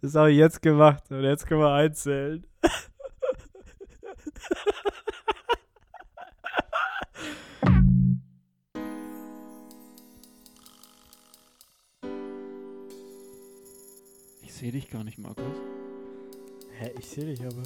[0.00, 2.44] Das habe ich jetzt gemacht und jetzt können wir einzählen.
[14.42, 15.44] Ich sehe dich gar nicht, Markus.
[16.78, 17.62] Hä, ich sehe dich aber.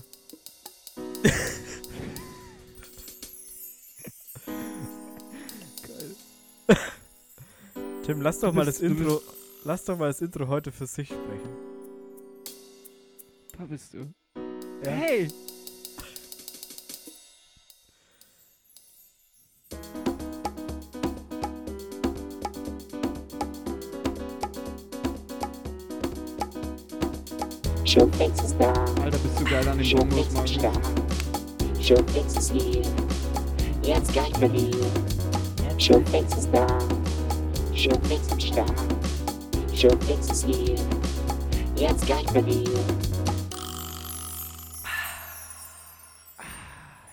[5.87, 6.17] Geil.
[8.05, 9.21] Tim, lass doch Du mal das Intro.
[9.65, 11.66] Lass doch mal das Intro heute für sich sprechen.
[13.67, 14.15] Da bist du.
[14.85, 14.91] Ja.
[14.93, 15.29] Hey!
[27.85, 30.73] Showfix ist da, Alter, bist du geil an den Bongos, ist da.
[31.81, 32.83] Showfix ist hier,
[33.83, 34.71] jetzt gleich bei dir.
[35.77, 36.69] Showfix ist da,
[37.75, 38.73] Showfix am Start.
[39.75, 40.77] Showfix ist hier,
[41.77, 43.16] jetzt gleich bei dir.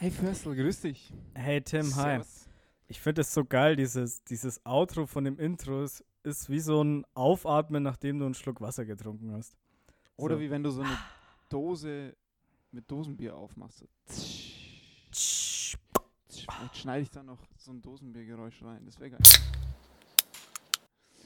[0.03, 1.13] Hey Förstel, grüß dich.
[1.33, 2.01] Hey Tim, hi.
[2.01, 2.49] Servus.
[2.89, 6.83] Ich finde es so geil, dieses, dieses Outro von dem Intro ist, ist wie so
[6.83, 9.55] ein Aufatmen, nachdem du einen Schluck Wasser getrunken hast.
[10.17, 10.41] Oder So.
[10.41, 10.97] wie wenn du so eine
[11.47, 12.17] Dose
[12.73, 13.85] mit Dosenbier aufmachst.
[15.09, 18.83] Vielleicht schneide ich da noch so ein Dosenbiergeräusch rein.
[18.85, 19.21] Das wäre geil.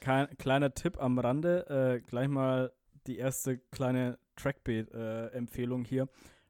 [0.02, 2.72] Kein, kleiner Tipp am Rande, äh, gleich mal
[3.08, 6.08] die erste kleine Trackbeat-Empfehlung hier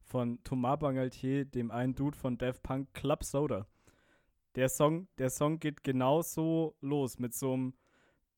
[0.08, 3.68] von Thomas Bangaltier, dem einen Dude von Daft Punk, Club Soda.
[4.56, 7.74] Der Song, der Song geht genauso los mit so einem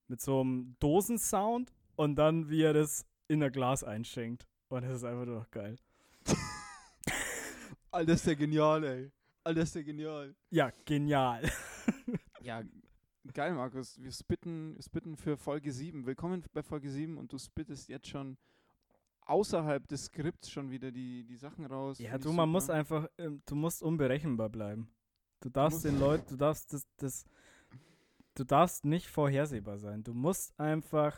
[0.07, 4.47] mit so einem Dosensound und dann wie er das in ein Glas einschenkt.
[4.67, 5.77] Und das ist einfach nur noch geil.
[7.91, 9.11] Alter, ist der genial, ey.
[9.43, 10.35] Alter, ist der genial.
[10.49, 11.43] Ja, genial.
[12.41, 12.63] Ja,
[13.33, 14.01] geil, Markus.
[14.01, 16.05] Wir spitten, wir spitten für Folge 7.
[16.05, 18.37] Willkommen bei Folge 7 und du spittest jetzt schon
[19.29, 21.99] außerhalb des Skripts schon wieder die, die Sachen raus.
[21.99, 22.45] Ja, du, man super.
[22.47, 24.89] muss einfach, ähm, du musst unberechenbar bleiben.
[25.41, 27.25] Du darfst musst- den Leuten, du darfst das, das,
[28.35, 30.03] du darfst nicht vorhersehbar sein.
[30.03, 31.17] Du musst einfach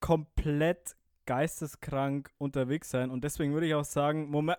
[0.00, 0.96] komplett
[1.26, 3.10] geisteskrank unterwegs sein.
[3.10, 4.58] Und deswegen würde ich auch sagen, Moment,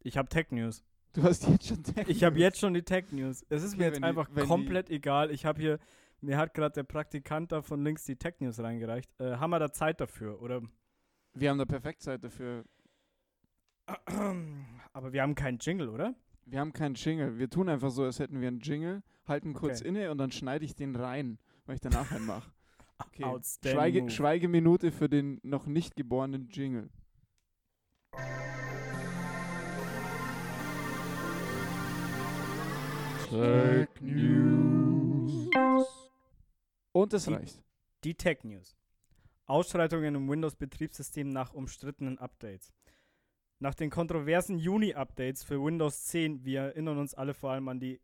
[0.00, 0.84] ich habe Tech News.
[1.14, 2.42] Du hast jetzt schon Tech Ich habe News.
[2.42, 3.44] jetzt schon die Tech News.
[3.48, 5.30] Es ist Okay, mir jetzt die- einfach die- komplett egal.
[5.30, 5.78] Ich habe hier,
[6.20, 9.08] mir hat gerade der Praktikant da von links die Tech News reingereicht.
[9.20, 10.42] Äh, haben wir da Zeit dafür?
[10.42, 10.60] Oder?
[11.34, 12.64] Wir haben da perfekt Zeit dafür.
[14.92, 16.14] Aber wir haben keinen Jingle, oder?
[16.46, 17.38] Wir haben keinen Jingle.
[17.38, 19.88] Wir tun einfach so, als hätten wir einen Jingle, halten kurz Okay.
[19.88, 22.50] inne und dann schneide ich den rein, weil ich danach einen mache.
[22.96, 23.24] Okay.
[23.66, 24.08] Schweige.
[24.08, 26.90] Schweigeminute für den noch nicht geborenen Jingle.
[33.28, 35.50] Tech News.
[36.92, 37.64] Und es reicht.
[38.04, 38.76] Die Tech News.
[39.46, 42.72] Ausschreitungen im Windows-Betriebssystem nach umstrittenen Updates.
[43.58, 48.00] Nach den kontroversen Juni-Updates für Windows 10, wir erinnern uns alle vor allem an die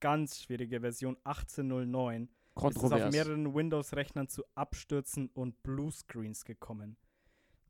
[0.00, 3.12] ganz schwierige Version 18.09, ist es auf Kontrovers.
[3.12, 6.96] mehreren Windows-Rechnern zu Abstürzen und Bluescreens gekommen.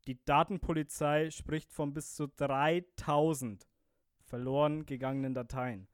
[0.07, 3.67] Die Datenpolizei spricht von bis zu 3000
[4.23, 5.87] verloren gegangenen Dateien.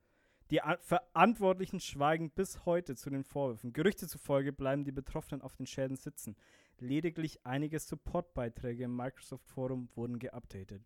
[0.52, 3.74] Die Verantwortlichen schweigen bis heute zu den Vorwürfen.
[3.74, 6.36] Gerüchte zufolge bleiben die Betroffenen auf den Schäden sitzen.
[6.80, 10.84] Lediglich einige Supportbeiträge im Microsoft Forum wurden geupdatet.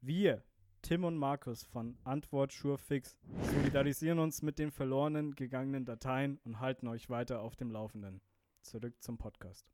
[0.00, 0.42] Wir,
[0.82, 3.16] Tim und Markus von Antwort SureFix,
[3.52, 8.20] solidarisieren uns mit den verlorenen gegangenen Dateien und halten euch weiter auf dem Laufenden.
[8.62, 9.66] Zurück zum Podcast.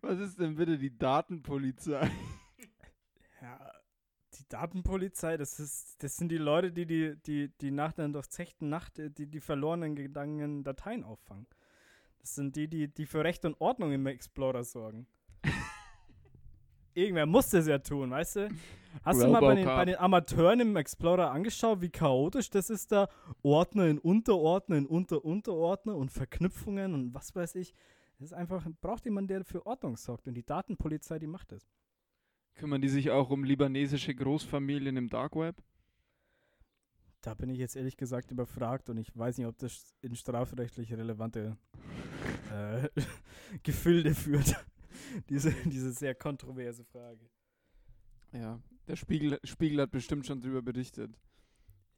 [0.00, 2.10] Was ist denn bitte die Datenpolizei?
[3.42, 3.72] Ja,
[4.38, 8.68] die Datenpolizei, das ist, das sind die Leute, die die, die, die nach der durchzechten
[8.68, 11.46] Nacht äh, die, die verlorenen gegangenen Dateien auffangen.
[12.20, 15.06] Das sind die, die, die für Recht und Ordnung im Explorer sorgen.
[16.94, 18.48] Irgendwer muss das ja tun, weißt du?
[19.04, 22.92] Hast du mal bei den, bei den Amateuren im Explorer angeschaut, wie chaotisch das ist
[22.92, 23.08] da?
[23.42, 27.72] Ordner in Unterordner in Unter-Unterordner und Verknüpfungen und was weiß ich.
[28.18, 31.70] Das ist einfach, braucht jemand, der für Ordnung sorgt und die Datenpolizei, die macht das.
[32.54, 35.56] Kümmern die sich auch um libanesische Großfamilien im Dark Web?
[37.22, 40.92] Da bin ich jetzt ehrlich gesagt überfragt und ich weiß nicht, ob das in strafrechtlich
[40.94, 41.56] relevante
[42.50, 42.88] äh,
[43.62, 44.56] Gefilde führt.
[45.28, 47.28] diese, diese sehr kontroverse Frage.
[48.32, 51.14] Ja, der Spiegel, Spiegel hat bestimmt schon drüber berichtet.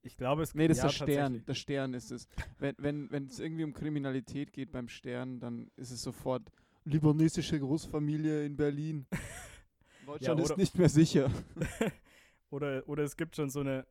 [0.03, 1.45] Ich glaube, es Nee, das ja, ist der Stern.
[1.47, 2.27] Der Stern ist es.
[2.59, 6.51] Wenn wenn wenn es irgendwie um Kriminalität geht beim Stern, dann ist es sofort
[6.85, 9.07] libanesische Großfamilie in Berlin.
[10.07, 11.31] Deutschland ist oder- nicht mehr sicher.
[12.51, 13.87] Oder, oder es gibt schon so eine,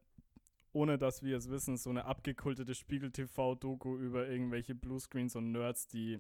[0.74, 6.20] ohne dass wir es wissen, so eine abgekultete Spiegel-TV-Doku über irgendwelche Bluescreens und Nerds, die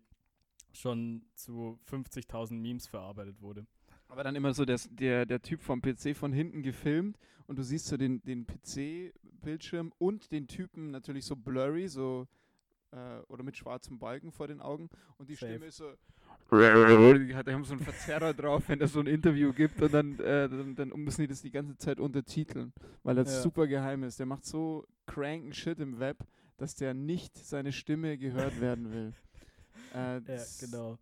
[0.73, 3.65] schon zu 50.000 Memes verarbeitet wurde.
[4.07, 7.17] Aber dann immer so der, der, der Typ vom PC von hinten gefilmt
[7.47, 12.27] und du siehst so den, den PC-Bildschirm und den Typen natürlich so blurry, so
[12.91, 15.53] äh, oder mit schwarzem Balken vor den Augen und die Safe.
[15.53, 15.93] Stimme ist so.
[16.51, 19.93] Die hat, die haben so einen Verzerrer drauf, wenn es so ein Interview gibt und
[19.93, 23.41] dann, äh, dann, dann müssen die das die ganze Zeit untertiteln, weil das Ja.
[23.41, 24.19] super geheim ist.
[24.19, 26.17] Der macht so cranken Shit im Web,
[26.57, 29.13] dass der nicht seine Stimme gehört werden will.
[29.93, 30.97] Äh, Ja, genau.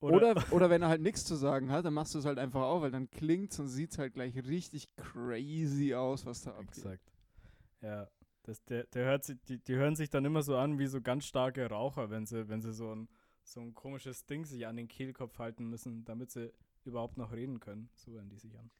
[0.00, 2.62] oder, oder wenn er halt nichts zu sagen hat, dann machst du es halt einfach
[2.62, 6.68] auf, weil dann klingt's und sieht's halt gleich richtig crazy aus, was da abgeht.
[6.78, 7.12] Exakt.
[7.82, 8.08] Ja.
[8.44, 11.00] Das, der, der hört sich, die, die hören sich dann immer so an wie so
[11.02, 13.08] ganz starke Raucher, wenn sie, wenn sie so ein,
[13.42, 16.52] so ein komisches Ding sich an den Kehlkopf halten müssen, damit sie
[16.84, 17.88] überhaupt noch reden können.
[17.94, 18.70] So hören die sich an.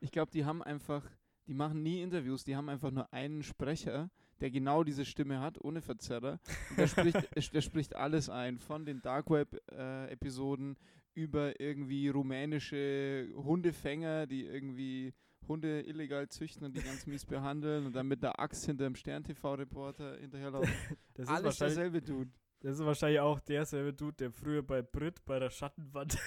[0.00, 1.04] Ich glaube, die haben einfach,
[1.46, 4.10] die machen nie Interviews, die haben einfach nur einen Sprecher,
[4.40, 6.40] der genau diese Stimme hat, ohne Verzerrer.
[6.70, 7.16] Und der, spricht,
[7.54, 10.76] der spricht alles ein, von den Dark Web-Episoden
[11.14, 15.14] über irgendwie rumänische Hundefänger, die irgendwie
[15.48, 18.96] Hunde illegal züchten und die ganz mies behandeln und dann mit der Axt hinter dem
[18.96, 20.72] Stern-TV-Reporter hinterherlaufen.
[21.14, 22.30] Das ist, Alles derselbe Dude.
[22.60, 26.18] Das ist wahrscheinlich auch derselbe Dude, der früher bei Brit bei der Schattenwand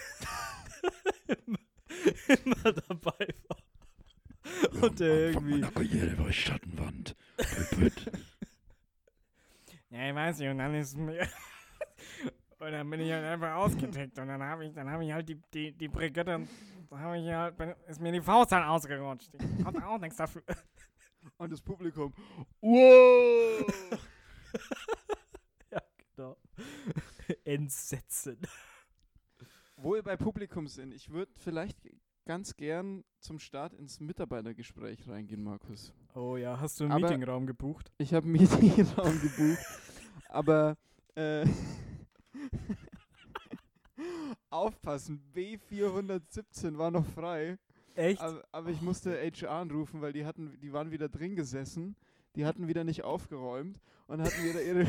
[1.45, 1.59] immer,
[2.45, 3.57] immer dabei war.
[4.81, 5.61] Und der irgendwie.
[5.61, 7.15] Karriere war ich Schattenwand.
[7.71, 8.11] Brit.
[9.91, 11.21] Ja, ich weiß nicht, und dann ist mir.
[12.59, 15.27] und dann bin ich halt einfach ausgetickt und dann habe ich, dann habe ich halt
[15.27, 16.45] die, die, die Brigitte,
[16.91, 19.31] da habe ich halt, bin- ist mir die Faust halt ausgerutscht.
[19.33, 20.43] Ich konnte auch nichts dafür.
[21.37, 22.13] Und das Publikum,
[22.61, 23.65] wow!
[26.19, 26.37] Genau.
[27.45, 28.37] Entsetzen.
[29.77, 31.77] Wo wir bei Publikum sind, ich würde vielleicht
[32.25, 35.93] ganz gern zum Start ins Mitarbeitergespräch reingehen, Markus.
[36.13, 37.91] Oh ja, hast du einen Aber- Meetingraum gebucht?
[37.97, 39.65] Ich habe einen Meetingraum gebucht,
[40.27, 40.77] aber
[41.15, 41.45] äh,
[44.49, 47.57] aufpassen, B417 war noch frei,
[47.95, 48.21] Echt?
[48.21, 51.95] aber, aber ich musste HR anrufen, weil die hatten, die waren wieder drin gesessen,
[52.35, 54.85] die hatten wieder nicht aufgeräumt und hatten wieder ihre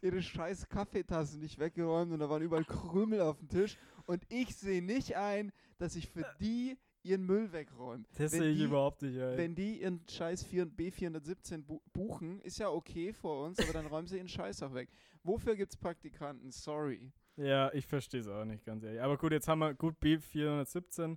[0.00, 4.54] ihre scheiß Kaffeetassen nicht weggeräumt und da waren überall Krümel auf dem Tisch und ich
[4.56, 8.04] sehe nicht ein, dass ich für die ihren Müll wegräume.
[8.18, 9.36] das wenn sehe ich die- überhaupt nicht ein.
[9.36, 13.86] Wenn die ihren scheiß 4 B417 bu buchen, ist ja okay vor uns, aber dann
[13.86, 14.88] räumen sie ihren Scheiß auch weg.
[15.22, 16.50] Wofür gibt's Praktikanten?
[16.50, 17.12] Sorry.
[17.36, 19.00] Ja, ich verstehe es auch nicht, ganz ehrlich.
[19.00, 21.16] Aber gut, jetzt haben wir gut B417.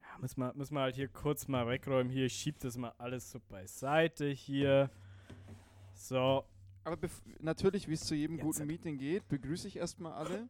[0.00, 2.10] Ja, müssen wir, müssen wir halt hier kurz mal wegräumen.
[2.10, 4.90] Hier, ich schieb das mal alles so beiseite hier.
[5.94, 6.44] So,
[6.84, 6.96] Aber
[7.40, 10.48] natürlich, wie es zu jedem guten Meeting geht, begrüße ich erstmal alle.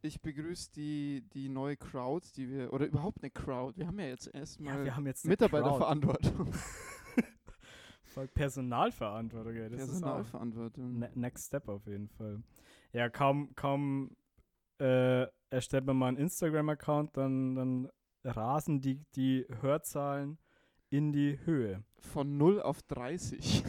[0.00, 3.76] Ich begrüße die, die neue Crowd, die wir, oder überhaupt eine Crowd.
[3.76, 5.46] Wir haben ja jetzt ja, erstmal wir haben jetzt eine Crowd.
[5.50, 6.52] Mitarbeiterverantwortung.
[8.04, 9.68] Voll Personalverantwortung, ey.
[9.68, 10.98] Das ist Personalverantwortung.
[10.98, 12.42] ne Next Step auf jeden Fall.
[12.92, 14.16] Ja, kaum, kaum
[14.78, 17.90] äh, erstellt man mal einen Instagram-Account, dann, dann
[18.24, 20.38] rasen die, die Hörzahlen
[20.90, 21.82] in die Höhe.
[21.98, 23.64] Von 0 auf 30.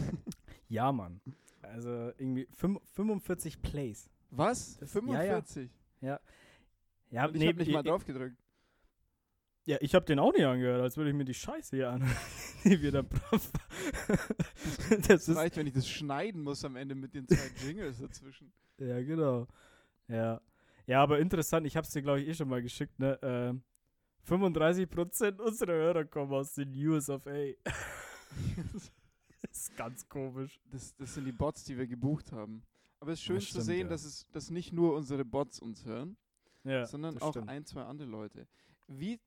[0.69, 1.19] Ja, Mann.
[1.69, 4.09] Also irgendwie fünf- 45 Plays.
[4.31, 4.77] Was?
[4.77, 5.41] Das- ja, ja.
[5.41, 5.71] 45?
[6.01, 6.19] Ja,
[7.25, 8.37] Und ich nee, habe nicht mal drauf gedrückt.
[9.65, 12.01] Ja, ich habe den auch nicht angehört, als würde ich mir die Scheiße hier an,
[12.63, 13.51] die wir da brav.
[14.07, 17.99] das Das ist, reicht, wenn ich das schneiden muss am Ende mit den zwei Jingles
[17.99, 18.51] dazwischen.
[18.79, 19.47] ja, genau.
[20.07, 20.41] Ja.
[20.87, 23.19] Ja, aber interessant, ich habe es dir, glaube ich, eh schon mal geschickt, ne?
[23.21, 23.63] Ähm,
[24.27, 27.51] 35% unserer Hörer kommen aus den US of A.
[28.73, 28.91] das
[29.69, 30.59] ist ganz komisch.
[30.71, 32.63] Das, das sind die Bots, die wir gebucht haben.
[32.99, 33.87] Aber es ist schön Das zu stimmt, sehen, ja.
[33.89, 36.17] dass, es, dass nicht nur unsere Bots uns hören,
[36.63, 37.49] Ja, sondern das auch stimmt.
[37.49, 38.47] ein, zwei andere Leute.
[38.87, 39.19] Wie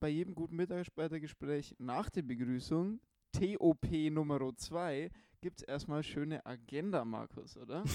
[0.00, 3.00] bei jedem guten Mitarbeitergespräch nach der Begrüßung,
[3.32, 7.84] TOP Nummer 2, gibt es erstmal schöne Agenda, Markus, oder?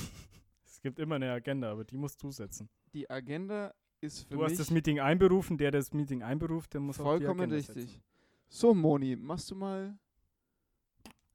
[0.70, 2.70] Es gibt immer eine Agenda, aber die musst du setzen.
[2.94, 6.82] Die Agenda ist für Du mich hast das Meeting einberufen, der das Meeting einberuft, der
[6.82, 7.90] muss auch die vollkommen Agenda richtig.
[7.90, 8.04] Setzen.
[8.50, 9.98] So, Moni, machst du mal.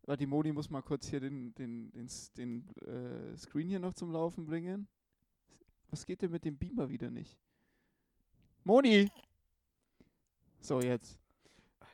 [0.04, 3.78] Warte, die Moni muss mal kurz hier den, den, den, S- den äh, Screen hier
[3.78, 4.88] noch zum Laufen bringen.
[5.90, 7.38] Was geht denn mit dem Beamer wieder nicht?
[8.64, 9.10] Moni!
[10.60, 11.18] So, jetzt.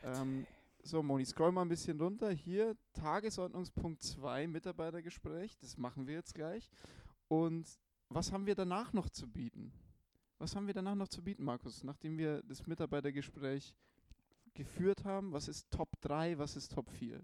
[0.03, 0.47] Ähm,
[0.83, 2.31] so, Moni, scroll mal ein bisschen runter.
[2.31, 5.57] Hier, Tagesordnungspunkt 2, Mitarbeitergespräch.
[5.59, 6.71] Das machen wir jetzt gleich.
[7.29, 7.67] Und
[8.09, 9.73] was haben wir danach noch zu bieten?
[10.38, 13.75] Was haben wir danach noch zu bieten, Markus, nachdem wir das Mitarbeitergespräch
[14.55, 15.33] geführt haben?
[15.33, 17.21] Was ist Top 3, was ist Top 4?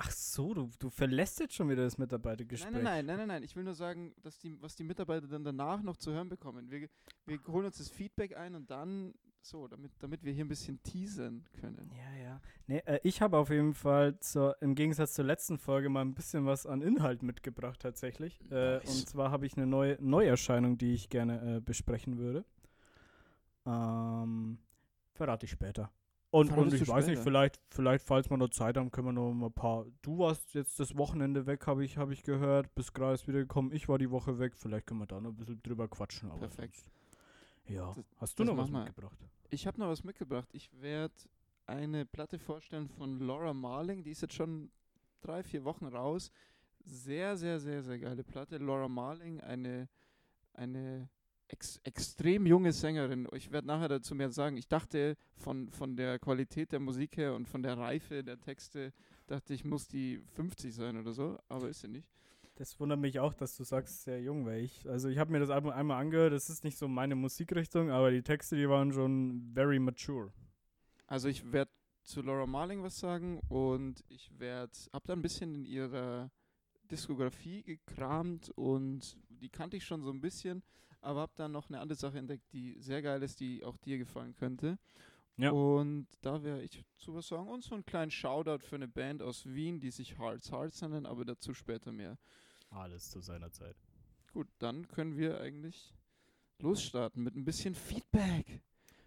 [0.00, 2.72] Ach so, du, du verlässt jetzt schon wieder das Mitarbeitergespräch.
[2.72, 3.42] Nein, nein, nein, nein, nein.
[3.42, 6.70] Ich will nur sagen, dass die, was die Mitarbeiter dann danach noch zu hören bekommen.
[6.70, 6.88] Wir,
[7.26, 10.80] wir holen uns das Feedback ein und dann so, damit, damit wir hier ein bisschen
[10.82, 11.90] teasern können.
[11.96, 12.40] Ja, ja.
[12.66, 16.14] Nee, äh, ich habe auf jeden Fall zur, im Gegensatz zur letzten Folge mal ein
[16.14, 18.40] bisschen was an Inhalt mitgebracht tatsächlich.
[18.50, 22.44] Äh, und zwar habe ich eine neue Neuerscheinung, die ich gerne äh, besprechen würde.
[23.66, 24.58] Ähm,
[25.14, 25.90] verrate ich später.
[26.30, 29.32] Und, und ich weiß nicht, vielleicht, vielleicht, falls wir noch Zeit haben, können wir noch
[29.32, 29.86] mal ein paar.
[30.02, 32.74] Du warst jetzt das Wochenende weg, habe ich, hab ich gehört.
[32.74, 33.72] Bist gerade erst wieder gekommen.
[33.72, 34.54] Ich war die Woche weg.
[34.56, 36.30] Vielleicht können wir da noch ein bisschen drüber quatschen.
[36.30, 36.76] Aber Perfekt.
[36.76, 36.90] sonst-
[37.68, 37.92] Ja.
[37.94, 39.18] Das- Hast du noch was mitgebracht?
[39.48, 40.48] Ich habe noch was mitgebracht.
[40.52, 41.14] Ich werde
[41.66, 44.02] eine Platte vorstellen von Laura Marling.
[44.04, 44.70] Die ist jetzt schon
[45.22, 46.30] drei, vier Wochen raus.
[46.84, 48.58] Sehr, sehr, sehr, sehr geile Platte.
[48.58, 49.88] Laura Marling, eine,
[50.52, 51.08] eine
[51.48, 53.26] ex extrem junge Sängerin.
[53.32, 54.56] Ich werde nachher dazu mehr sagen.
[54.56, 58.92] Ich dachte von, von der Qualität der Musik her und von der Reife der Texte,
[59.26, 61.38] dachte ich, muss die 50 sein oder so.
[61.48, 62.08] Aber ist sie nicht.
[62.56, 65.38] Das wundert mich auch, dass du sagst, sehr jung, weil ich, also ich habe mir
[65.38, 68.92] das Album einmal angehört, das ist nicht so meine Musikrichtung, aber die Texte, die waren
[68.92, 70.32] schon very mature.
[71.06, 71.70] Also ich werde
[72.02, 76.32] zu Laura Marling was sagen und ich werde, hab da ein bisschen in ihrer
[76.90, 80.62] Diskografie gekramt und die kannte ich schon so ein bisschen,
[81.00, 83.98] aber hab dann noch eine andere Sache entdeckt, die sehr geil ist, die auch dir
[83.98, 84.78] gefallen könnte.
[85.36, 85.52] Ja.
[85.52, 89.22] Und da werde ich zu was sagen und so einen kleinen Shoutout für eine Band
[89.22, 92.18] aus Wien, die sich Hearts Hearts nennen, aber dazu später mehr.
[92.70, 93.76] Alles zu seiner Zeit.
[94.32, 95.94] Gut, dann können wir eigentlich
[96.58, 98.62] losstarten mit ein bisschen Feedback.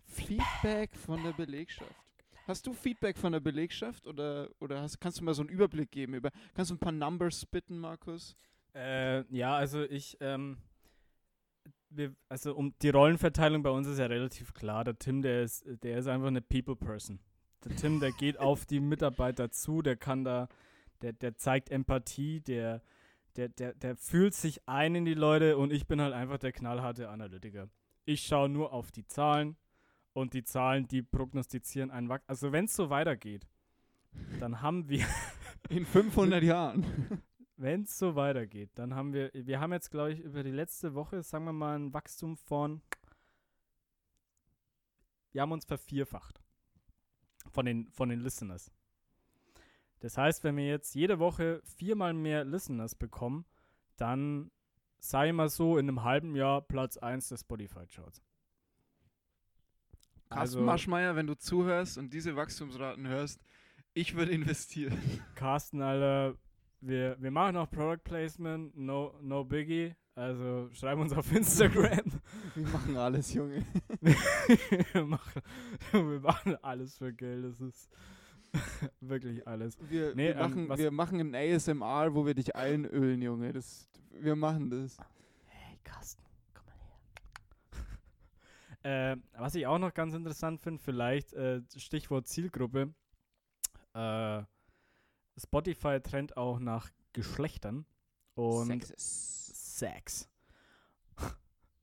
[0.05, 2.10] Feedback von der Belegschaft.
[2.51, 5.89] Hast du Feedback von der Belegschaft oder, oder hast, kannst du mal so einen Überblick
[5.89, 6.15] geben?
[6.15, 8.35] Über, kannst du ein paar Numbers spitten, Markus?
[8.75, 10.57] Äh, ja, also ich, ähm,
[11.89, 14.83] wir, also um die Rollenverteilung bei uns ist ja relativ klar.
[14.83, 17.21] Der Tim, der ist, der ist einfach eine People Person.
[17.63, 20.49] Der Tim, der geht auf die Mitarbeiter zu, der kann da,
[21.01, 22.81] der, der zeigt Empathie, der,
[23.37, 26.51] der, der, der fühlt sich ein in die Leute und ich bin halt einfach der
[26.51, 27.69] knallharte Analytiker.
[28.03, 29.55] Ich schaue nur auf die Zahlen
[30.13, 32.29] und die Zahlen, die prognostizieren einen Wachstum.
[32.29, 33.47] Also wenn es so weitergeht,
[34.39, 35.05] dann haben wir
[35.69, 37.21] In 500 Jahren.
[37.57, 40.93] wenn es so weitergeht, dann haben wir, wir haben jetzt, glaube ich, über die letzte
[40.95, 42.81] Woche, sagen wir mal, ein Wachstum von,
[45.31, 46.41] wir haben uns vervierfacht
[47.51, 48.71] von den, von den Listeners.
[49.99, 53.45] Das heißt, wenn wir jetzt jede Woche viermal mehr Listeners bekommen,
[53.97, 54.51] dann
[54.99, 58.21] sei mal so in einem halben Jahr Platz 1 der Spotify-Charts.
[60.31, 63.41] Carsten Maschmeyer, wenn du zuhörst und diese Wachstumsraten hörst,
[63.93, 64.97] ich würde investieren.
[65.35, 66.35] Carsten, Alter,
[66.79, 69.93] wir, wir machen auch Product Placement, no, no biggie.
[70.15, 72.21] Also schreib uns auf Instagram.
[72.55, 73.65] Wir machen alles, Junge.
[74.01, 75.41] wir, machen,
[75.91, 77.45] wir machen alles für Geld.
[77.45, 77.89] Das ist
[78.99, 79.77] wirklich alles.
[79.89, 83.53] Wir, Nee, wir, ähm, machen, wir machen ein ASMR, wo wir dich einölen, Junge.
[83.53, 84.97] Das, wir machen das.
[85.47, 86.30] Hey, Carsten.
[88.83, 92.93] Äh, was ich auch noch ganz interessant finde, vielleicht äh, Stichwort Zielgruppe.
[93.93, 94.43] Äh,
[95.37, 97.85] Spotify trennt auch nach Geschlechtern
[98.35, 99.77] und Sexes.
[99.79, 100.29] Sex.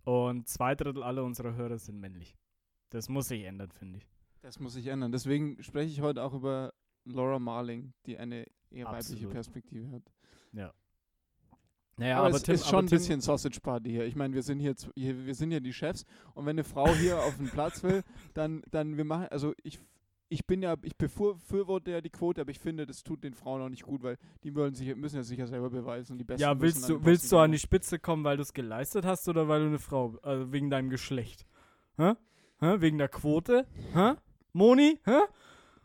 [0.04, 2.36] Und zwei Drittel aller unserer Hörer sind männlich.
[2.90, 4.08] Das muss sich ändern, finde ich.
[4.40, 5.12] Das muss sich ändern.
[5.12, 6.72] Deswegen spreche ich heute auch über
[7.04, 9.32] Laura Marling, die eine eher weibliche Absolut.
[9.32, 10.02] Perspektive hat.
[11.98, 14.04] Naja, aber, aber, es Tim, ist schon ein bisschen Sausage Party hier.
[14.04, 16.88] Ich meine, wir sind hier, hier, wir sind ja die Chefs und wenn eine Frau
[16.94, 18.02] hier auf den Platz will,
[18.34, 19.80] dann, dann wir machen, also ich,
[20.28, 23.62] ich bin ja, ich befürworte ja die Quote, aber ich finde, das tut den Frauen
[23.62, 26.42] auch nicht gut, weil die wollen sich, müssen ja sicher selber beweisen und die Besten
[26.42, 27.58] Ja, willst du, willst du an die.
[27.58, 30.90] Spitze kommen, weil du es geleistet hast oder weil du eine Frau, also wegen deinem
[30.90, 31.46] Geschlecht?
[31.96, 32.14] Hä?
[32.60, 32.80] Hä?
[32.80, 33.66] Wegen der Quote?
[33.92, 34.14] Hä?
[34.52, 34.98] Moni?
[35.04, 35.20] Hä?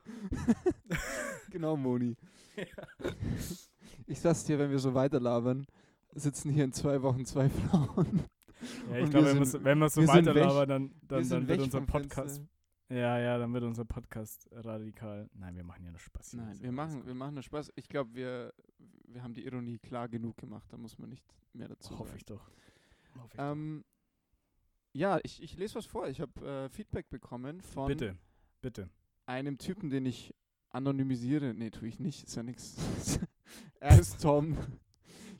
[1.49, 2.15] Genau, Moni.
[4.05, 5.65] Ich sag's dir, wenn wir so weiterlabern,
[6.15, 8.23] sitzen hier in zwei Wochen zwei Frauen.
[8.91, 10.07] Ja, ich glaube, wenn, wir so- weg.
[10.07, 12.37] weiterlabern, dann, dann, dann wird unser Podcast.
[12.37, 12.47] Fenster.
[12.89, 15.29] Ja, ja, dann wird unser Podcast radikal.
[15.33, 16.31] Nein, wir machen ja nur Spaß.
[16.31, 16.41] hier.
[16.41, 17.71] Nein, wir machen, wir machen nur Spaß.
[17.75, 18.53] Ich glaube, wir,
[19.07, 20.65] wir haben die Ironie klar genug gemacht.
[20.71, 22.17] Da muss man nicht mehr dazu Hoffe sagen.
[22.17, 22.49] ich doch.
[23.15, 23.83] Hoffe ich Ähm,
[24.93, 26.07] ja, ich, ich lese was vor.
[26.07, 27.65] Ich habe äh, Feedback bekommen doch.
[27.65, 28.15] von Bitte,
[28.61, 28.89] bitte.
[29.25, 30.35] einem Typen, den ich
[30.69, 31.53] anonymisiere.
[31.55, 32.23] Nee, tue ich nicht.
[32.25, 32.75] Ist ja nichts.
[33.79, 34.55] er ist Tom.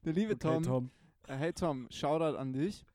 [0.05, 0.63] Der liebe Okay, Tom.
[0.63, 0.91] Tom.
[1.27, 2.85] Äh, hey Tom, Shoutout an dich.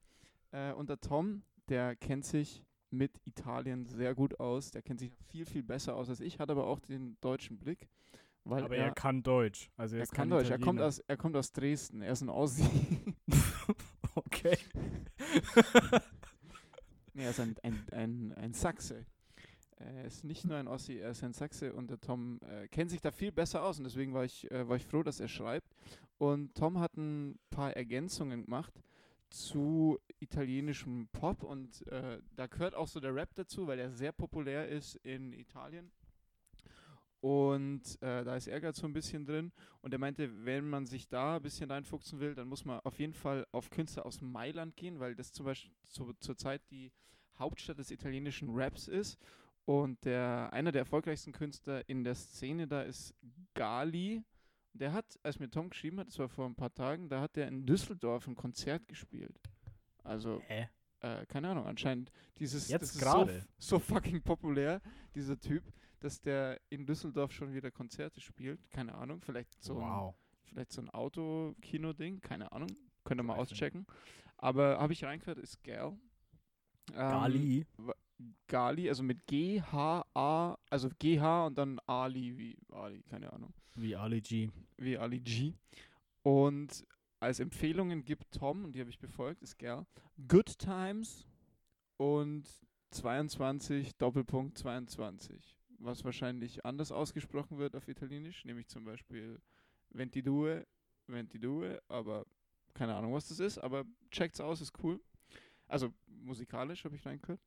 [0.52, 4.70] Äh, und der Tom, der kennt sich mit Italien sehr gut aus.
[4.70, 7.88] Der kennt sich viel, viel besser aus als ich, hat aber auch den deutschen Blick.
[8.44, 9.70] Weil Aber er, er kann Deutsch.
[9.76, 10.50] Also er, er kann Deutsch.
[10.50, 12.02] Er kommt, aus, er kommt aus Dresden.
[12.02, 13.14] Er ist ein Aussie.
[14.14, 14.56] okay.
[17.14, 19.06] nee, er ist ein, ein, ein, ein Sachse.
[19.76, 22.90] Er ist nicht nur ein Ossi, er ist ein Sachse und der Tom äh, kennt
[22.90, 25.28] sich da viel besser aus und deswegen war ich, äh, war ich froh, dass er
[25.28, 25.68] schreibt.
[26.18, 28.72] Und Tom hat ein paar Ergänzungen gemacht
[29.30, 34.12] zu italienischem Pop und äh, da gehört auch so der Rap dazu, weil er sehr
[34.12, 35.90] populär ist in Italien.
[37.20, 39.52] Und äh, da ist Ehrgeiz so ein bisschen drin.
[39.82, 42.98] Und er meinte, wenn man sich da ein bisschen reinfuchsen will, dann muss man auf
[42.98, 46.92] jeden Fall auf Künstler aus Mailand gehen, weil das zum Beispiel zu, zurzeit die
[47.38, 49.18] Hauptstadt des italienischen Raps ist.
[49.64, 53.14] Und der, einer der erfolgreichsten Künstler in der Szene da ist
[53.54, 54.22] Gali.
[54.78, 57.36] Der hat, als mir Tom geschrieben hat, das war vor ein paar Tagen, da hat
[57.36, 59.40] der in Düsseldorf ein Konzert gespielt.
[60.04, 60.68] Also, Hä?
[61.00, 63.46] äh, keine Ahnung, anscheinend dieses Jetzt gerade?
[63.58, 64.80] So, so fucking populär,
[65.14, 65.64] dieser Typ,
[66.00, 68.70] dass der in Düsseldorf schon wieder Konzerte spielt.
[68.70, 70.14] Keine Ahnung, vielleicht so ein wow.
[70.44, 72.70] vielleicht so ein Autokino-Ding, keine Ahnung.
[73.04, 73.86] Könnt ihr mal auschecken.
[74.36, 75.98] Aber habe ich reingehört, ist Gal.
[76.90, 77.66] Ähm, Gali.
[78.48, 84.20] Gali, also mit G-H-A, also G-H und dann Ali, wie Ali, keine Ahnung, Wie Ali
[84.20, 84.50] G.
[84.76, 85.54] wie Ali G.
[86.22, 86.84] Und
[87.20, 89.86] als Empfehlungen gibt Tom, und die habe ich befolgt, ist Gal,
[90.28, 91.28] Good Times
[91.96, 92.48] und
[92.90, 95.56] 22, Doppelpunkt 22.
[95.80, 99.40] Was wahrscheinlich anders ausgesprochen wird auf Italienisch, nämlich zum Beispiel
[99.90, 100.66] Ventidue,
[101.06, 102.26] Ventidue, aber
[102.74, 105.00] keine Ahnung, was das ist, aber checkt's aus, ist cool.
[105.66, 107.40] Also musikalisch habe ich reingehört.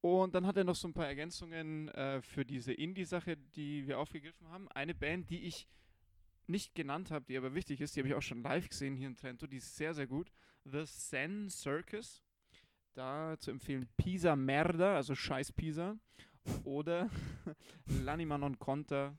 [0.00, 3.98] Und dann hat er noch so ein paar Ergänzungen äh, für diese Indie-Sache, die wir
[3.98, 4.68] aufgegriffen haben.
[4.68, 5.66] Eine Band, die ich
[6.46, 9.08] nicht genannt habe, die aber wichtig ist, die habe ich auch schon live gesehen hier
[9.08, 10.32] in Trento, die ist sehr, sehr gut.
[10.64, 12.22] The Zen Circus.
[12.94, 15.96] Da zu empfehlen Pisa Merda, also Scheiß Pisa.
[16.64, 17.10] Oder
[18.04, 19.16] L'Anima non conta,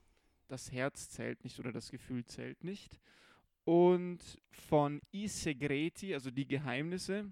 [0.47, 2.99] das Herz zählt nicht oder das Gefühl zählt nicht.
[3.65, 7.31] Und von I Segreti, also die Geheimnisse,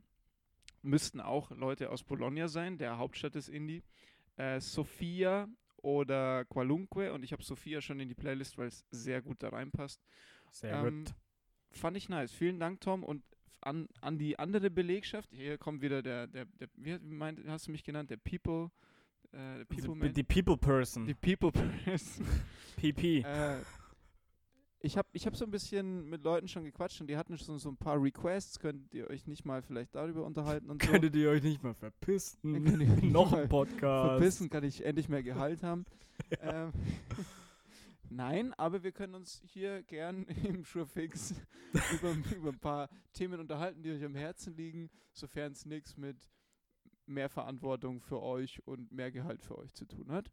[0.88, 3.84] müssten auch Leute aus Bologna sein, der Hauptstadt des Indie.
[4.38, 9.22] Äh, Sofia oder Qualunque und ich habe Sofia schon in die Playlist, weil es sehr
[9.22, 10.02] gut da reinpasst.
[10.52, 11.14] Sehr Ähm, gut.
[11.72, 12.32] Fand ich nice.
[12.32, 13.04] Vielen Dank, Tom.
[13.04, 13.24] Und
[13.62, 17.72] an, an die andere Belegschaft, hier kommt wieder der, der, der wie meint, hast du
[17.72, 18.10] mich genannt?
[18.10, 18.72] Der People,
[19.32, 20.14] äh, der People Man?
[20.14, 21.06] Die People Person.
[21.06, 22.26] Die People Person.
[22.78, 23.20] PP.
[23.20, 23.58] äh,
[24.88, 27.60] ich habe ich hab so ein bisschen mit Leuten schon gequatscht und die hatten schon
[27.60, 28.58] so ein paar Requests.
[28.58, 30.90] Könnt ihr euch nicht mal vielleicht darüber unterhalten und so?
[30.90, 32.64] Könntet ihr euch nicht mal verpissen?
[32.78, 34.08] Nicht Noch ein Podcast.
[34.08, 35.86] Verbissen kann ich endlich mehr Gehalt haben.
[36.42, 36.72] ähm,
[38.10, 41.36] Nein, aber wir können uns hier gern im Schurfix
[41.94, 46.30] über, über ein paar Themen unterhalten, die euch am Herzen liegen, sofern es nichts mit
[47.06, 50.32] mehr Verantwortung für euch und mehr Gehalt für euch zu tun hat.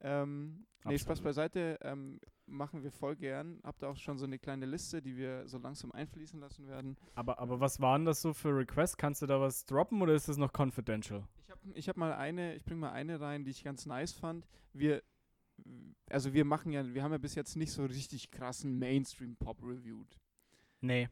[0.00, 3.60] Ähm, nee, Spaß beiseite, ähm, machen wir voll gern.
[3.62, 6.96] Habt ihr auch schon so eine kleine Liste, die wir so langsam einfließen lassen werden.
[7.14, 8.96] Aber, aber was waren das so für Requests?
[8.96, 11.26] Kannst du da was droppen oder ist das noch confidential?
[11.44, 14.12] Ich habe ich hab mal eine, ich bringe mal eine rein, die ich ganz nice
[14.12, 14.46] fand.
[14.72, 15.02] Wir,
[16.10, 20.18] also wir machen ja, wir haben ja bis jetzt nicht so richtig krassen Mainstream-Pop reviewed.
[20.80, 21.08] Nee.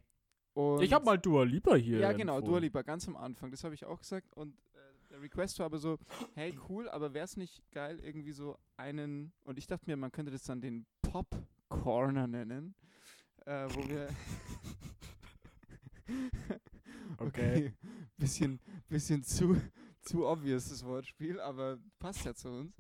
[0.54, 1.98] Und ich habe mal Dua Lipa hier.
[1.98, 2.58] Ja, genau, Dua.
[2.58, 4.32] Lipa, ganz am Anfang, das habe ich auch gesagt.
[4.34, 5.98] Und äh, der Request war aber so,
[6.34, 10.12] hey, cool, aber wäre es nicht geil, irgendwie so einen, und ich dachte mir, man
[10.12, 12.75] könnte das dann den Pop-Corner nennen,
[13.44, 14.09] äh, wo wir
[17.18, 17.75] Okay.
[18.16, 19.61] bisschen, bisschen zu,
[20.01, 22.75] zu obvious das Wortspiel, aber passt ja zu uns.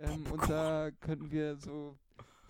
[0.00, 1.96] Ähm, und da könnten wir so,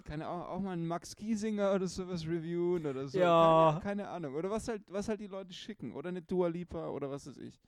[0.04, 3.18] keine Ahnung, auch mal einen Max Giesinger oder sowas reviewen oder so.
[3.18, 3.80] Ja.
[3.82, 4.34] Keine, keine Ahnung.
[4.34, 5.92] Oder was halt, was halt die Leute schicken.
[5.92, 7.60] Oder eine Dua Lipa oder was weiß ich.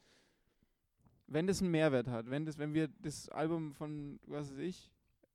[1.27, 4.90] Wenn das einen Mehrwert hat, wenn das, wenn wir das Album von, was weiß ich,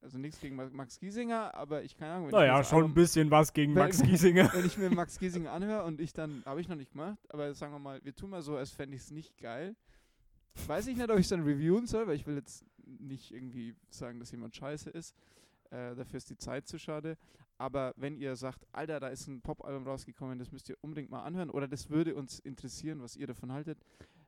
[0.06, 2.30] also nichts gegen Ma- Max Giesinger, aber ich keine Ahnung.
[2.30, 4.50] Naja, schon ein Album- bisschen was gegen Wenn- Max Giesinger.
[4.54, 7.54] wenn ich mir Max Giesinger anhöre und ich dann, habe ich noch nicht gemacht, aber
[7.54, 9.76] sagen wir mal, wir tun mal so, als fände ich es nicht geil.
[10.68, 13.76] Weiß ich nicht, ob ich es dann reviewen soll, weil ich will jetzt nicht irgendwie
[13.90, 15.14] sagen, dass jemand scheiße ist.
[15.72, 17.18] Äh, dafür ist die Zeit zu schade.
[17.58, 21.24] Aber wenn ihr sagt, Alter, da ist ein Pop-Album rausgekommen, das müsst ihr unbedingt mal
[21.24, 23.80] anhören oder das würde uns interessieren, was ihr davon haltet,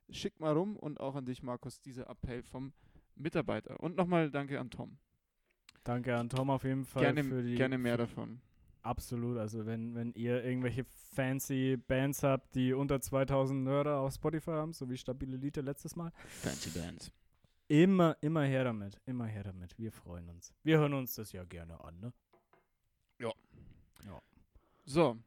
[0.09, 2.73] schickt mal rum und auch an dich, Markus, dieser Appell vom
[3.15, 3.79] Mitarbeiter.
[3.81, 4.97] Und nochmal danke an Tom.
[5.87, 7.55] Danke an Tom auf jeden Fall Gerne, für die.
[7.55, 8.41] gerne mehr davon.
[8.81, 9.37] Absolut.
[9.37, 14.73] Also, wenn, wenn ihr irgendwelche fancy Bands habt, die unter 2000 Hörer auf Spotify haben,
[14.73, 17.11] so wie Stabile Elite letztes Mal, Fancy Bands.
[17.69, 18.99] immer, immer her damit.
[19.05, 19.77] Immer her damit.
[19.79, 20.53] Wir freuen uns.
[20.63, 22.13] Wir hören uns das ja gerne an, ne?
[24.89, 25.17] So,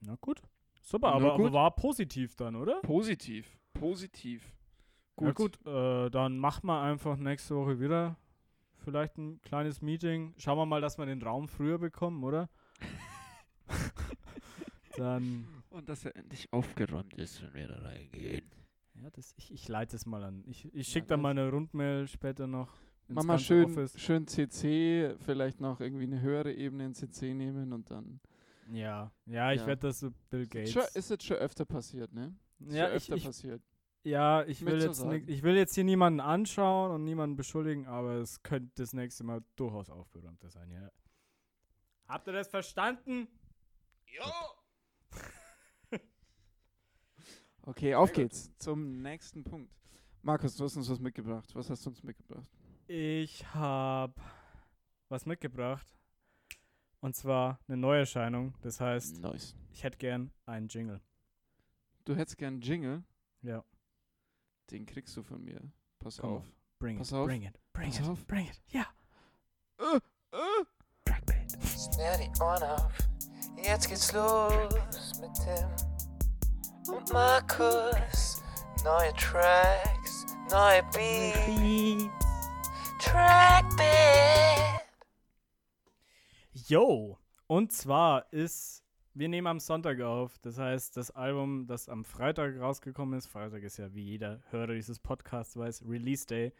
[0.00, 0.40] Na gut.
[0.80, 1.52] Super, Na aber, aber gut.
[1.52, 2.80] war positiv dann, oder?
[2.80, 3.58] positiv.
[3.74, 4.50] Positiv.
[5.20, 8.16] Ja gut, äh, dann machen wir einfach nächste Woche wieder
[8.88, 10.34] vielleicht ein kleines Meeting.
[10.38, 12.48] Schauen wir mal, dass wir den Raum früher bekommen, oder?
[14.96, 18.42] dann, Und dass er endlich aufgeräumt ist, wenn wir da reingehen.
[18.94, 20.42] ja, das, ich, ich leite es mal an.
[20.46, 22.68] Ich, ich Ja, schicke dann das- mal eine Rundmail später noch.
[23.08, 24.00] ins Mach mal ganze schön, Office.
[24.00, 28.20] schön CC, vielleicht noch irgendwie eine höhere Ebene in CC nehmen und dann.
[28.70, 29.66] Ja, ja, ich Ja.
[29.66, 30.72] werde das so Bill Ist Gates.
[30.72, 32.34] schon, ist jetzt schon öfter passiert, ne?
[32.60, 33.62] Ist Ja, ja ich, öfter ich, passiert.
[34.08, 38.14] Ja, ich will, jetzt ni- ich will jetzt hier niemanden anschauen und niemanden beschuldigen, aber
[38.16, 40.90] es könnte das nächste Mal durchaus aufgeräumter sein, ja.
[42.06, 43.28] Habt ihr das verstanden?
[47.62, 49.70] Okay, auf geht's zum nächsten Punkt.
[50.22, 51.54] Markus, du hast uns was mitgebracht.
[51.54, 52.48] Was hast du uns mitgebracht?
[52.86, 54.14] Ich habe
[55.10, 55.86] was mitgebracht.
[57.00, 58.54] Und zwar eine Neuerscheinung.
[58.62, 59.54] Das heißt, Nice.
[59.70, 61.00] ich hätte gern einen Jingle.
[62.06, 63.04] Du hättest gern einen Jingle.
[63.42, 63.62] Ja.
[64.70, 65.60] Den kriegst du von mir.
[65.98, 66.44] Pass Komm auf.
[66.78, 67.26] Bring Pass it, auf.
[67.26, 68.26] bring it, bring Pass it, auf.
[68.26, 68.60] bring it.
[68.68, 68.86] Ja.
[69.78, 69.96] Äh,
[70.36, 70.64] äh.
[71.92, 72.92] Schnell die Ohren auf,
[73.56, 78.42] jetzt geht's los mit Tim und Markus.
[78.84, 82.08] Neue Tracks, neue Beats,
[83.00, 83.88] Trackbit.
[86.52, 88.84] Yo, und zwar ist,
[89.18, 93.64] wir nehmen am Sonntag auf, das heißt, das Album, das am Freitag rausgekommen ist, Freitag
[93.64, 96.52] ist ja wie jeder Hörer dieses Podcasts weiß, Release Day,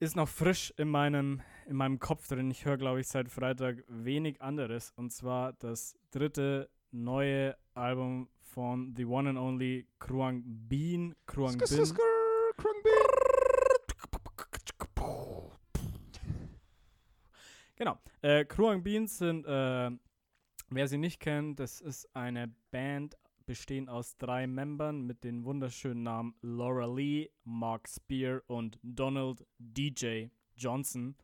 [0.00, 2.50] ist noch frisch in meinem, in meinem Kopf drin.
[2.50, 8.92] Ich höre, glaube ich, seit Freitag wenig anderes, und zwar das dritte neue Album von
[8.96, 11.14] The One and Only Kruang Bean.
[11.26, 11.66] Kruang Bin.
[11.66, 12.00] skr,
[12.56, 12.90] Krungbi.
[17.76, 17.98] Genau.
[18.22, 19.90] Äh, Kruang Beans sind, äh,
[20.68, 26.02] wer sie nicht kennt, das ist eine Band bestehend aus drei Membern mit den wunderschönen
[26.02, 30.26] Namen Laura Lee, Mark Spear und Donald DJ
[30.56, 31.16] Johnson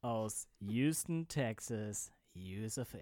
[0.00, 2.98] aus Houston, Texas, USA.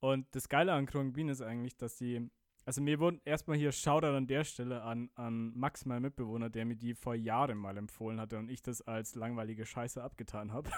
[0.00, 2.30] Und das Geile an Kruang Bean ist eigentlich, dass die
[2.68, 6.66] also mir wurden erstmal hier Shoutout an der Stelle an, an Max, mein Mitbewohner, der
[6.66, 10.68] mir die vor Jahren mal empfohlen hatte und ich das als langweilige Scheiße abgetan habe.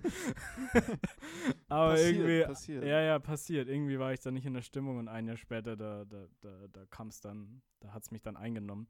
[1.68, 2.84] Aber Passiert, irgendwie, passiert.
[2.84, 3.68] ja, ja, passiert.
[3.68, 6.66] Irgendwie war ich da nicht in der Stimmung und ein Jahr später, da, da, da,
[6.72, 8.88] da kam es dann, da hat es mich dann eingenommen.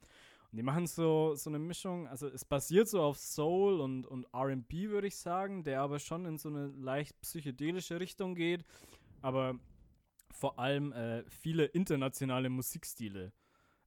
[0.50, 4.26] Und die machen so, so eine Mischung, also es basiert so auf Soul und, und
[4.34, 8.64] RB, würde ich sagen, der aber schon in so eine leicht psychedelische Richtung geht.
[9.20, 9.58] Aber
[10.34, 13.32] vor allem äh, viele internationale Musikstile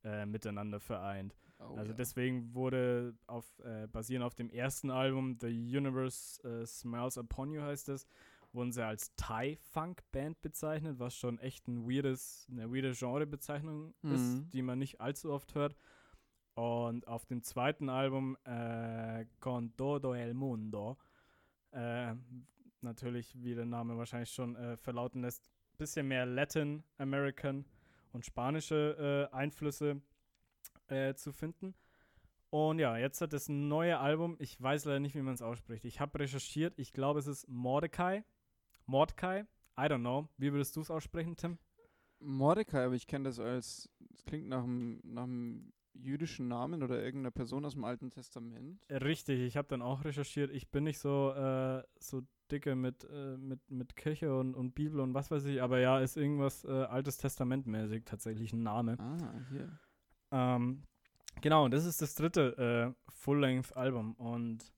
[0.04, 1.36] äh, miteinander vereint.
[1.60, 1.98] Oh, also ja.
[1.98, 7.62] deswegen wurde auf äh, basierend auf dem ersten Album The Universe äh, Smiles Upon You
[7.62, 8.06] heißt es,
[8.54, 13.94] wurden sie als Thai Funk Band bezeichnet, was schon echt ein weirdes, eine weirde Genrebezeichnung
[14.02, 14.12] Mhm.
[14.14, 15.76] ist, die man nicht allzu oft hört.
[16.54, 20.98] Und auf dem zweiten Album äh, Con todo el mundo
[21.72, 22.14] äh,
[22.82, 27.66] natürlich, wie der Name wahrscheinlich schon äh, verlauten lässt, bisschen mehr Latin American
[28.14, 30.02] und spanische äh, Einflüsse
[30.88, 31.76] äh, zu finden.
[32.50, 35.86] Und ja, jetzt hat das neue Album, ich weiß leider nicht, wie man es ausspricht.
[35.86, 38.24] Ich habe recherchiert, ich glaube, es ist Mordecai.
[38.86, 39.42] Mordecai?
[39.78, 40.30] I don't know.
[40.38, 41.58] Wie würdest du es aussprechen, Tim?
[42.20, 47.04] Mordecai, aber ich kenne das als, das klingt nach einem, nach einem jüdischen Namen oder
[47.04, 48.80] irgendeiner Person aus dem Alten Testament.
[48.90, 50.52] Richtig, ich habe dann auch recherchiert.
[50.52, 55.00] Ich bin nicht so, äh, so dicke mit, äh, mit, mit Kirche und, und Bibel
[55.00, 58.98] und was weiß ich, aber ja, ist irgendwas äh, Altes Testament mäßig tatsächlich ein Name.
[59.00, 59.80] Ah, hier.
[60.32, 60.84] Ähm,
[61.42, 64.14] genau, und das ist das dritte äh, Full-Length-Album.
[64.16, 64.74] Und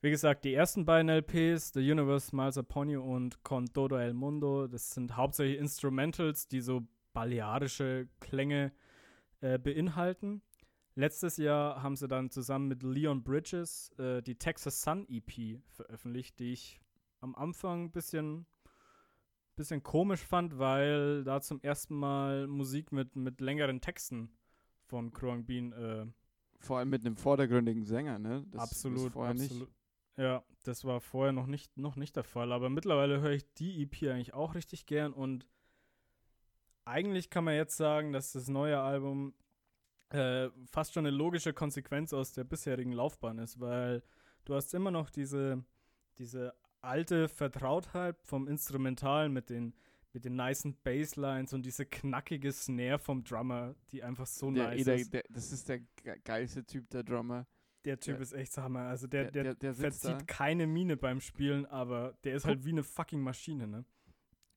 [0.00, 4.14] wie gesagt, die ersten beiden LPs, The Universe Smiles Upon You und Con Todo el
[4.14, 8.72] Mundo, das sind hauptsächlich Instrumentals, die so balearische Klänge
[9.40, 10.42] äh, beinhalten.
[10.94, 16.38] Letztes Jahr haben sie dann zusammen mit Leon Bridges äh, die Texas Sun EP veröffentlicht,
[16.38, 16.81] die ich
[17.22, 18.46] am Anfang ein bisschen,
[19.56, 24.30] bisschen komisch fand, weil da zum ersten Mal Musik mit, mit längeren Texten
[24.86, 26.06] von Kruang Bean äh,
[26.60, 28.44] Vor allem mit einem vordergründigen Sänger, ne?
[28.50, 29.70] Das, absolut, vorher absolut.
[30.16, 32.52] Ja, das war vorher noch nicht, noch nicht der Fall.
[32.52, 35.46] Aber mittlerweile höre ich die EP eigentlich auch richtig gern und
[36.84, 39.34] eigentlich kann man jetzt sagen, dass das neue Album
[40.10, 44.02] äh, fast schon eine logische Konsequenz aus der bisherigen Laufbahn ist, weil
[44.44, 45.64] du hast immer noch diese,
[46.18, 46.52] diese
[46.82, 49.74] alte Vertrautheit vom Instrumentalen mit den,
[50.12, 54.50] mit den nicen Basslines und diese knackige Snare vom Drummer, die einfach so.
[54.50, 55.12] Der, nice der, ist.
[55.14, 57.46] der, das ist der ge- geilste Typ, der Drummer.
[57.84, 58.82] Der Typ ist echt Hammer.
[58.82, 60.18] Also der, der- der, verzieht da.
[60.26, 63.84] keine Miene beim Spielen, aber der ist halt wie eine fucking Maschine, ne?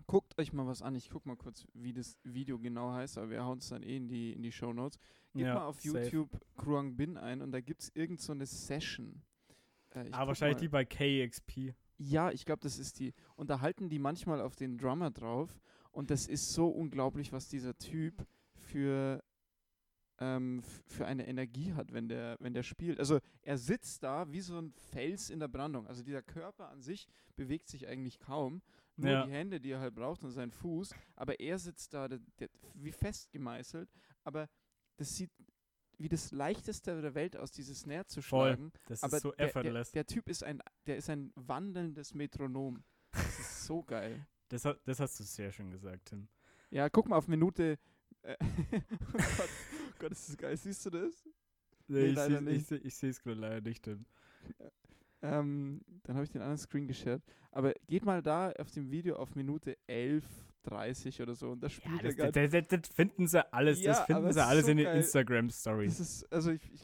[0.07, 0.93] Guckt euch mal was an.
[0.93, 3.97] Ich guck mal kurz, wie das Video genau heißt, aber wir hauen es dann eh
[3.97, 4.99] in die, in die Show Notes.
[5.33, 5.97] Gib mal auf safe.
[6.03, 9.23] YouTube Kruang Bin ein und da gibt es irgend so eine Session.
[9.89, 10.61] Äh, Ah, wahrscheinlich mal.
[10.61, 11.73] die bei KXP.
[11.97, 13.13] Ja, ich glaube, das ist die.
[13.35, 15.59] Und da halten die manchmal auf den Drummer drauf.
[15.91, 19.23] Und das ist so unglaublich, was dieser Typ für,
[20.19, 22.99] ähm, für eine Energie hat, wenn der, wenn der spielt.
[22.99, 25.87] Also er sitzt da wie so ein Fels in der Brandung.
[25.87, 28.61] Also dieser Körper an sich bewegt sich eigentlich kaum.
[28.97, 29.25] Nur Ja.
[29.25, 30.93] die Hände, die er halt braucht und sein Fuß.
[31.15, 33.89] Aber er sitzt da der, der, wie fest gemeißelt.
[34.23, 34.49] aber
[34.97, 35.31] das sieht
[35.97, 38.55] wie das leichteste der Welt aus, diese Snare zu Voll.
[38.55, 38.71] schlagen.
[38.87, 39.91] Das aber ist so der, der, effortless.
[39.91, 42.83] der Typ ist ein, der ist ein wandelndes Metronom.
[43.11, 44.25] Das ist so geil.
[44.49, 46.27] Das, das hast du sehr schön gesagt, Tim.
[46.69, 47.77] Ja, guck mal auf Minute.
[48.21, 49.49] Äh, oh Gott,
[49.89, 50.57] oh Gott, ist das geil.
[50.57, 51.27] Siehst du das?
[51.87, 52.47] Nee, nicht.
[52.47, 54.05] ich, seh- ich sehe es gerade leider nicht, Tim.
[55.21, 57.21] Ähm, dann habe ich den anderen Screen geshared.
[57.51, 60.23] Aber geht mal da auf dem Video auf Minute 11,
[60.65, 62.63] 30 oder so und da Ja, spielt das, er das, gerade.
[62.67, 64.87] das, das finden sie alles, Ja, das finden sie alles so in den.
[64.87, 65.97] Instagram-Stories.
[65.97, 66.81] Das ist, also ich, ich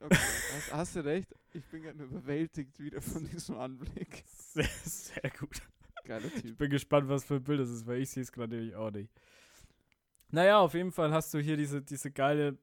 [0.00, 1.34] okay, hast, hast du recht.
[1.52, 4.24] Ich bin gerade überwältigt wieder von diesem Anblick.
[4.52, 5.60] Sehr, sehr gut.
[6.04, 6.58] Geiler Ich Typ.
[6.58, 8.90] bin gespannt, was für ein Bild das ist, weil ich sehe es gerade nämlich auch
[8.90, 9.12] nicht.
[10.30, 12.56] Naja, auf jeden Fall hast du hier diese, diese geile,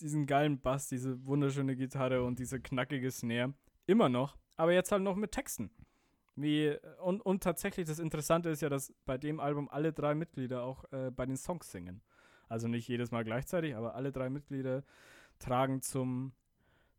[0.00, 3.54] diesen geilen Bass, diese wunderschöne Gitarre und diese knackige Snare.
[3.86, 5.70] Immer noch, aber jetzt halt noch mit Texten.
[6.42, 10.62] Wie, und, und tatsächlich, das Interessante ist ja, dass bei dem Album alle drei Mitglieder
[10.62, 12.02] auch äh, bei den Songs singen.
[12.48, 14.82] Also nicht jedes Mal gleichzeitig, aber alle drei Mitglieder
[15.38, 16.32] tragen zum,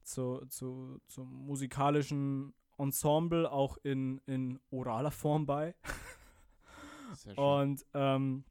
[0.04, 5.75] zu, zu, zum musikalischen Ensemble auch in, in oraler Form bei.
[7.13, 7.43] Sehr schön.
[7.43, 8.43] Und, ähm,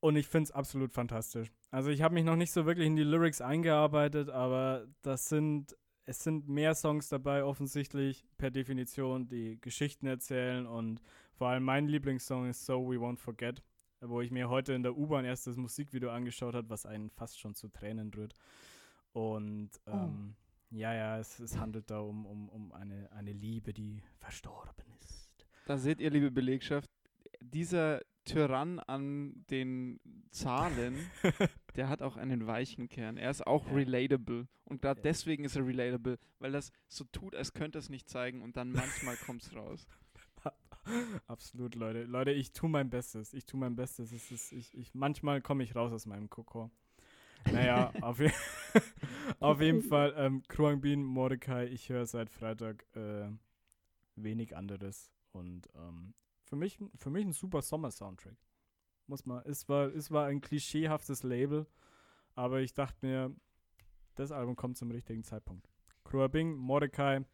[0.00, 1.50] und ich finde es absolut fantastisch.
[1.70, 5.76] Also ich habe mich noch nicht so wirklich in die Lyrics eingearbeitet, aber das sind,
[6.06, 11.00] es sind mehr Songs dabei offensichtlich per Definition, die Geschichten erzählen und
[11.34, 13.62] vor allem mein Lieblingssong ist So We Won't Forget,
[14.00, 17.40] wo ich mir heute in der U-Bahn erst das Musikvideo angeschaut habe, was einen fast
[17.40, 18.34] schon zu Tränen rührt.
[19.12, 20.36] Und ähm,
[20.70, 25.46] ja, ja, es, es handelt da um, um, um eine, eine Liebe, die verstorben ist.
[25.66, 26.90] Da seht ihr, liebe Belegschaft,
[27.40, 30.94] dieser Tyrann an den Zahlen,
[31.76, 33.16] der hat auch einen weichen Kern.
[33.16, 33.72] Er ist auch Ja.
[33.74, 34.48] relatable.
[34.64, 35.02] Und gerade Ja.
[35.02, 38.72] deswegen ist er relatable, weil das so tut, als könnte es nicht zeigen und dann
[38.72, 39.86] manchmal kommt es raus.
[41.26, 42.04] Absolut, Leute.
[42.04, 43.32] Leute, ich tue mein Bestes.
[43.34, 44.12] Ich tue mein Bestes.
[44.12, 46.70] Es ist, ich, ich, manchmal komme ich raus aus meinem Kokon.
[47.52, 48.30] Naja, auf, je
[49.40, 53.28] auf jeden Fall, ähm, Kruang Bin, Mordecai, ich höre seit Freitag äh,
[54.16, 55.10] wenig anderes.
[55.32, 58.36] Und ähm, für, mich, für mich ein super Sommer-Soundtrack.
[59.06, 59.42] Muss man.
[59.44, 61.66] Es war, es war ein klischeehaftes Label,
[62.34, 63.36] aber ich dachte mir,
[64.14, 65.68] das Album kommt zum richtigen Zeitpunkt.
[66.04, 67.24] Kruang Bin, Mordecai,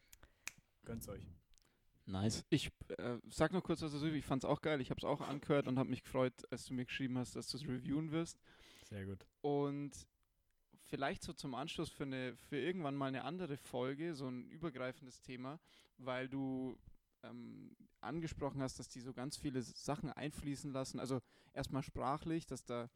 [0.83, 1.25] gönnt's euch.
[2.05, 2.45] Nice.
[2.49, 4.07] Ich äh, sag noch kurz was dazu.
[4.07, 4.81] Ich fand es auch geil.
[4.81, 7.47] Ich habe es auch angehört und habe mich gefreut, als du mir geschrieben hast, dass
[7.47, 8.39] du es reviewen wirst.
[8.83, 9.25] Sehr gut.
[9.41, 9.91] Und
[10.87, 15.21] vielleicht so zum Anschluss für, eine, für irgendwann mal eine andere Folge, so ein übergreifendes
[15.21, 15.59] Thema,
[15.97, 16.77] weil du
[17.23, 20.99] ähm, angesprochen hast, dass die so ganz viele Sachen einfließen lassen.
[20.99, 21.21] Also
[21.53, 22.89] erstmal sprachlich, dass da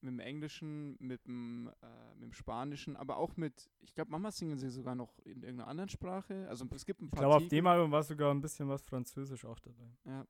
[0.00, 4.30] mit dem Englischen, mit dem, äh, mit dem Spanischen, aber auch mit, ich glaube, Mama
[4.30, 6.46] singen sie sogar noch in irgendeiner anderen Sprache.
[6.48, 8.82] Also es gibt ein Ich paar glaube, auf dem Album war sogar ein bisschen was
[8.82, 9.90] Französisch auch dabei.
[10.04, 10.26] Ja.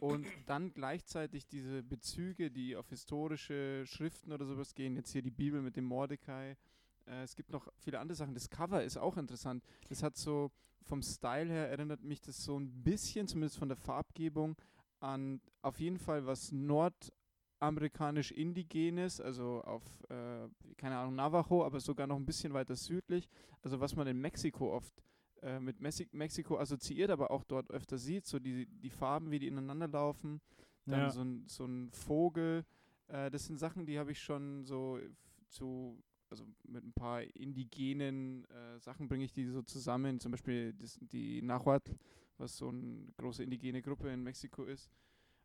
[0.00, 4.94] Und dann gleichzeitig diese Bezüge, die auf historische Schriften oder sowas gehen.
[4.94, 6.56] Jetzt hier die Bibel mit dem Mordecai.
[7.10, 8.34] Äh, es gibt noch viele andere Sachen.
[8.34, 9.64] Das Cover ist auch interessant.
[9.88, 10.50] Das hat so,
[10.82, 14.56] vom Style her erinnert mich das so ein bisschen, zumindest von der Farbgebung,
[15.00, 22.06] an auf jeden Fall was nordamerikanisch Indigenes, also auf, äh, keine Ahnung, Navajo, aber sogar
[22.06, 23.28] noch ein bisschen weiter südlich.
[23.62, 25.02] Also was man in Mexiko oft
[25.42, 29.38] äh, mit Messi Mexiko assoziiert, aber auch dort öfter sieht, so die, die Farben, wie
[29.38, 30.40] die ineinander laufen,
[30.86, 31.10] dann Ja.
[31.10, 32.64] so, ein, so ein Vogel,
[33.08, 34.98] äh, das sind Sachen, die habe ich schon so
[35.48, 40.72] zu, also mit ein paar indigenen äh, Sachen bringe ich die so zusammen, zum Beispiel
[40.74, 41.96] das, die Nahuatl,
[42.38, 44.90] was so eine große indigene Gruppe in Mexiko ist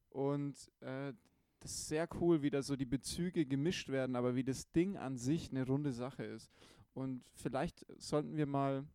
[0.09, 1.13] und äh,
[1.59, 4.97] das ist sehr cool, wie da so die Bezüge gemischt werden, aber wie das Ding
[4.97, 6.49] an sich eine runde Sache ist.
[6.93, 8.85] Und vielleicht sollten wir mal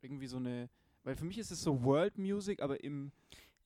[0.00, 0.70] irgendwie so eine,
[1.02, 3.10] weil für mich ist es so World Music, aber im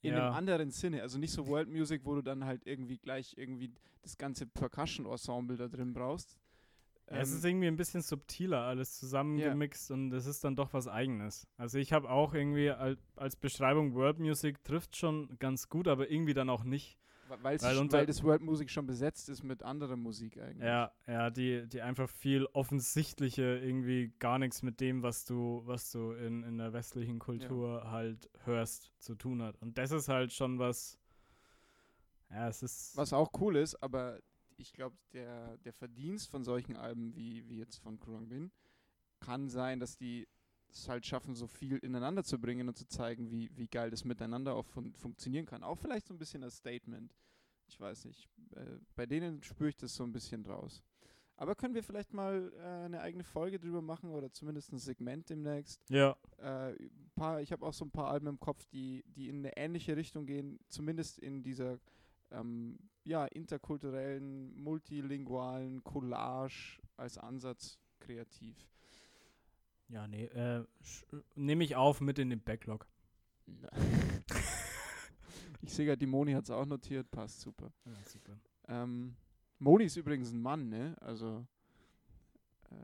[0.00, 0.26] in Ja.
[0.26, 1.02] einem anderen Sinne.
[1.02, 3.70] Also nicht so World Music, wo du dann halt irgendwie gleich irgendwie
[4.02, 6.36] das ganze Percussion-Ensemble da drin brauchst.
[7.10, 10.72] Ja, es Ähm, ist irgendwie ein bisschen subtiler alles zusammengemixt und es ist dann doch
[10.72, 11.46] was Eigenes.
[11.56, 16.10] Also ich habe auch irgendwie al als Beschreibung World Music trifft schon ganz gut, aber
[16.10, 16.98] irgendwie dann auch nicht.
[17.42, 17.58] weil,
[17.92, 20.66] weil das World Music schon besetzt ist mit anderer Musik eigentlich.
[20.66, 25.90] Ja, ja, die, die einfach viel offensichtliche irgendwie gar nichts mit dem, was du, was
[25.90, 29.56] du in, in der westlichen Kultur halt hörst, zu tun hat.
[29.62, 30.98] Und das ist halt schon was.
[32.30, 32.96] Ja, es ist.
[32.96, 34.20] Was auch cool ist, aber
[34.62, 38.50] ich glaube, der, der Verdienst von solchen Alben wie, wie jetzt von Kurang Bin
[39.20, 40.26] kann sein, dass die
[40.70, 44.04] es halt schaffen, so viel ineinander zu bringen und zu zeigen, wie, wie geil das
[44.04, 45.62] miteinander auch fun funktionieren kann.
[45.62, 47.14] Auch vielleicht so ein bisschen als Statement.
[47.68, 48.28] Ich weiß nicht.
[48.54, 50.82] Äh, bei denen spüre ich das so ein bisschen raus.
[51.36, 55.28] Aber können wir vielleicht mal äh, eine eigene Folge drüber machen oder zumindest ein Segment
[55.28, 55.82] demnächst?
[55.88, 56.74] Ja, äh,
[57.14, 59.96] paar, ich habe auch so ein paar Alben im Kopf, die, die in eine ähnliche
[59.96, 61.78] Richtung gehen, zumindest in dieser
[62.30, 68.56] ähm, ja, interkulturellen, multilingualen Collage als Ansatz kreativ.
[69.88, 70.64] Ja, nee, äh,
[71.34, 72.86] nehme ich auf mit in den Backlog.
[75.62, 77.72] ich sehe gerade, die Moni hat es auch notiert, passt super.
[77.84, 78.38] Ja, super.
[78.68, 79.16] Ähm,
[79.58, 80.96] Moni ist übrigens ein Mann, ne?
[81.00, 81.46] Also,
[82.70, 82.74] äh,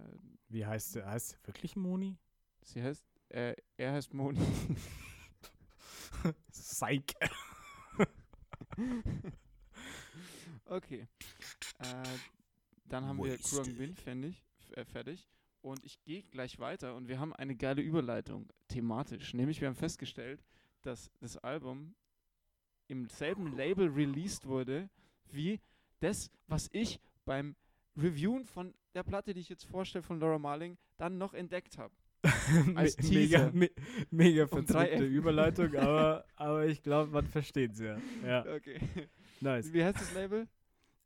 [0.49, 1.11] Wie heißt der?
[1.11, 2.19] Heißt der wirklich Moni?
[2.63, 4.39] sie heißt, äh, er heißt Moni.
[6.53, 7.15] Psych.
[10.69, 11.07] okay.
[11.81, 11.85] Äh,
[12.87, 14.43] dann haben wir Kurang Bin fertig,
[14.75, 15.29] äh, fertig.
[15.61, 19.35] Und ich gehe gleich weiter und wir haben eine geile Überleitung thematisch.
[19.35, 20.43] Nämlich, wir haben festgestellt,
[20.83, 21.95] dass das Album
[22.87, 24.89] im selben Label released wurde
[25.31, 25.61] wie
[26.01, 27.57] das, was ich beim
[27.97, 31.93] Reviewen von der Platte, die ich jetzt vorstelle, von Laura Marling, dann noch entdeckt habe.
[32.75, 33.53] Als Me- mega, Teaser.
[33.53, 33.71] me
[34.11, 37.99] mega Um verzwickte 3 Überleitung, aber, aber ich glaube, man versteht es ja.
[38.25, 38.79] Ja, Okay.
[39.41, 39.73] nice.
[39.73, 40.49] Wie heißt das Label?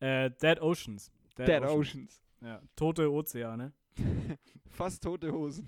[0.03, 1.13] Äh, Dead Oceans.
[1.39, 2.21] Dead Oceans.
[2.41, 3.73] Ja, tote Ozeane.
[4.71, 5.65] Fast tote Hosen.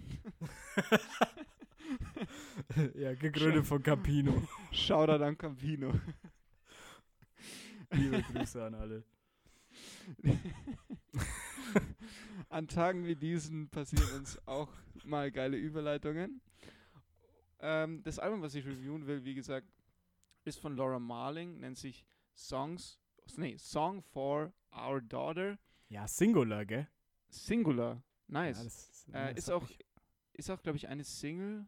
[2.96, 4.42] ja, gegründet von Campino.
[4.72, 5.92] Shoutout an Campino.
[7.92, 9.04] Liebe Grüße an alle.
[12.48, 14.72] An Tagen wie diesen passieren uns auch
[15.04, 16.40] mal geile Überleitungen.
[17.60, 19.68] Ähm, das Album, was ich reviewen will, wie gesagt,
[20.44, 22.98] ist von Laura Marling, nennt sich Songs,
[23.36, 25.58] nee, Song for Our Daughter,
[25.88, 26.88] Ja, Singular, gell?
[27.30, 28.02] Singular.
[28.26, 28.58] Nice.
[28.58, 29.78] Ja, das, Äh, das ist auch- Ich,
[30.32, 31.66] ist auch, glaube ich, eine Single.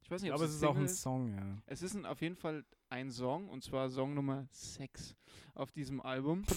[0.00, 1.62] Ich weiß nicht, ich ob es ist eine auch ein Song, ja.
[1.66, 5.14] Es ist ein, auf jeden Fall ein Song, und zwar Song Nummer 6
[5.54, 6.44] auf diesem Album.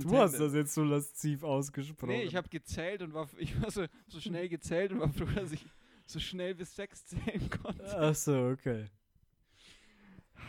[0.00, 2.10] Du hast das jetzt so lasziv ausgesprochen.
[2.10, 5.24] Nee, ich habe gezählt und war, ich war so, so schnell gezählt und war froh,
[5.34, 5.64] dass ich
[6.06, 7.82] so schnell bis 6 zählen konnte.
[7.98, 8.88] Ach so, okay.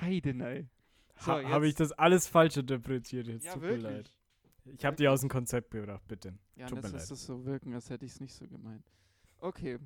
[0.02, 0.68] Heidenei.
[1.18, 3.46] So, Ha, habe ich das alles falsch interpretiert jetzt?
[3.46, 3.84] Ja, Tut mir wirklich.
[3.84, 4.12] leid.
[4.66, 6.38] Ich habe die aus dem Konzept gebracht, bitte.
[6.56, 7.02] Ja, Tut und mir jetzt leid.
[7.04, 8.84] ist das so wirken, als hätte ich es nicht so gemeint.
[9.40, 9.80] Okay.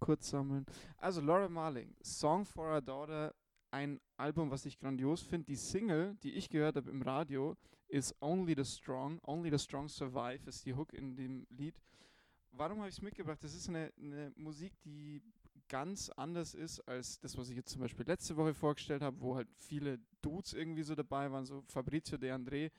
[0.00, 0.66] Kurz sammeln.
[0.98, 3.34] Also Laura Marling, Song for Our Daughter,
[3.70, 5.46] ein Album, was ich grandios finde.
[5.46, 7.56] Die Single, die ich gehört habe im Radio,
[7.88, 9.18] ist Only the Strong.
[9.22, 11.80] Only the Strong Survive ist die Hook in dem Lied.
[12.52, 13.42] Warum habe ich es mitgebracht?
[13.42, 15.22] Das ist eine, eine Musik, die
[15.68, 19.36] ganz anders ist als das, was ich jetzt zum Beispiel letzte Woche vorgestellt habe, wo
[19.36, 22.70] halt viele Dudes irgendwie so dabei waren, so Fabrizio De André.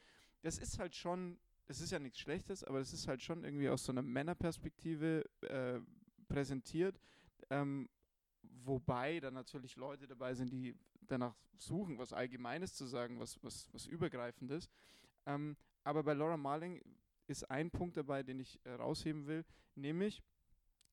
[0.42, 3.70] Das ist halt schon es ist ja nichts Schlechtes, aber es ist halt schon irgendwie
[3.70, 5.80] aus so einer Männerperspektive äh,
[6.28, 7.00] präsentiert.
[7.50, 7.90] Ähm,
[8.64, 13.68] wobei da natürlich Leute dabei sind, die danach suchen, was Allgemeines zu sagen, was, was,
[13.74, 14.70] was Übergreifendes.
[15.26, 16.82] Ähm, aber bei Laura Marling
[17.28, 19.44] ist ein Punkt dabei, den ich rausheben will,
[19.76, 20.22] nämlich,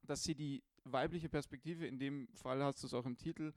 [0.03, 3.53] dass sie die weibliche Perspektive, in dem Fall hast du es auch im Titel,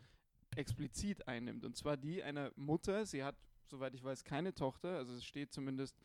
[0.55, 1.65] explizit einnimmt.
[1.65, 3.05] Und zwar die einer Mutter.
[3.05, 3.35] Sie hat,
[3.65, 4.97] soweit ich weiß, keine Tochter.
[4.97, 5.97] Also es steht zumindest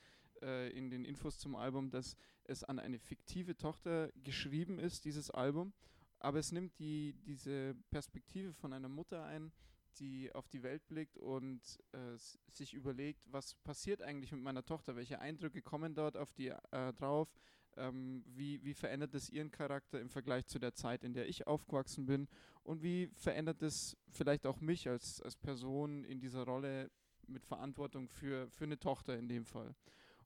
[0.42, 5.30] äh, in den Infos zum Album, dass es an eine fiktive Tochter geschrieben ist, dieses
[5.30, 5.72] Album.
[6.18, 9.52] Aber es nimmt die, diese Perspektive von einer Mutter ein,
[9.98, 11.61] die auf die Welt blickt und
[11.92, 12.16] äh,
[12.48, 16.92] sich überlegt, was passiert eigentlich mit meiner Tochter, welche Eindrücke kommen dort auf die äh,
[16.94, 17.33] drauf,
[17.80, 21.46] ähm, wie, wie verändert es ihren Charakter im Vergleich zu der Zeit, in der ich
[21.46, 22.28] aufgewachsen bin
[22.62, 26.90] und wie verändert es vielleicht auch mich als, als Person in dieser Rolle
[27.26, 29.74] mit Verantwortung für, für eine Tochter in dem Fall.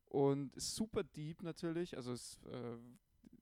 [0.07, 2.77] Und ist super deep natürlich, also es äh,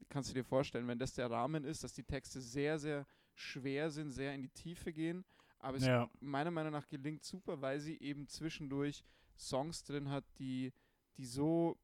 [0.08, 3.90] kannst du dir vorstellen, wenn das der Rahmen ist, dass die Texte sehr, sehr schwer
[3.90, 5.24] sind, sehr in die Tiefe gehen,
[5.58, 6.10] aber es Ja.
[6.20, 9.04] meiner Meinung nach gelingt super, weil sie eben zwischendurch
[9.36, 10.72] Songs drin hat, die,
[11.16, 11.78] die so,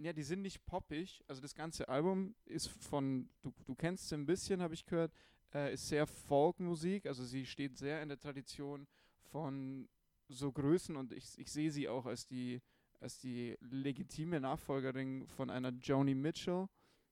[0.00, 1.22] ja, die sind nicht poppig.
[1.28, 5.12] Also das ganze Album ist von, du, du kennst sie ein bisschen, habe ich gehört,
[5.54, 8.86] äh, ist sehr Folkmusik, also sie steht sehr in der Tradition
[9.30, 9.88] von
[10.28, 12.62] so Größen und ich, ich sehe sie auch als die,
[13.00, 16.66] als die legitime Nachfolgerin von einer Joni Mitchell.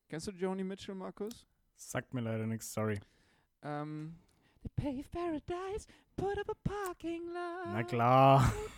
[0.09, 1.47] Kennst du Joni Mitchell, Markus?
[1.75, 3.01] Sagt mir leider nichts, sorry.
[3.63, 4.17] Ähm,
[4.63, 7.73] They pave paradise, put up a parking lot.
[7.73, 8.53] Na klar.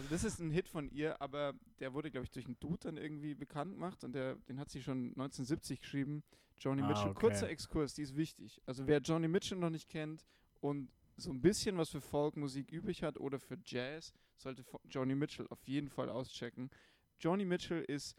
[0.00, 2.78] Also das ist ein Hit von ihr, aber der wurde, glaube ich, durch einen Dude
[2.84, 6.22] dann irgendwie bekannt gemacht und der, den hat sie schon 1970 geschrieben.
[6.58, 7.08] Joni Ah, Mitchell.
[7.10, 7.20] okay.
[7.20, 8.62] Kurzer Exkurs, die ist wichtig.
[8.64, 10.24] Also wer Joni Mitchell noch nicht kennt
[10.60, 15.46] und so ein bisschen was für Folkmusik übrig hat oder für Jazz, sollte Joni Mitchell
[15.50, 16.70] auf jeden Fall auschecken.
[17.18, 18.16] Joni Mitchell ist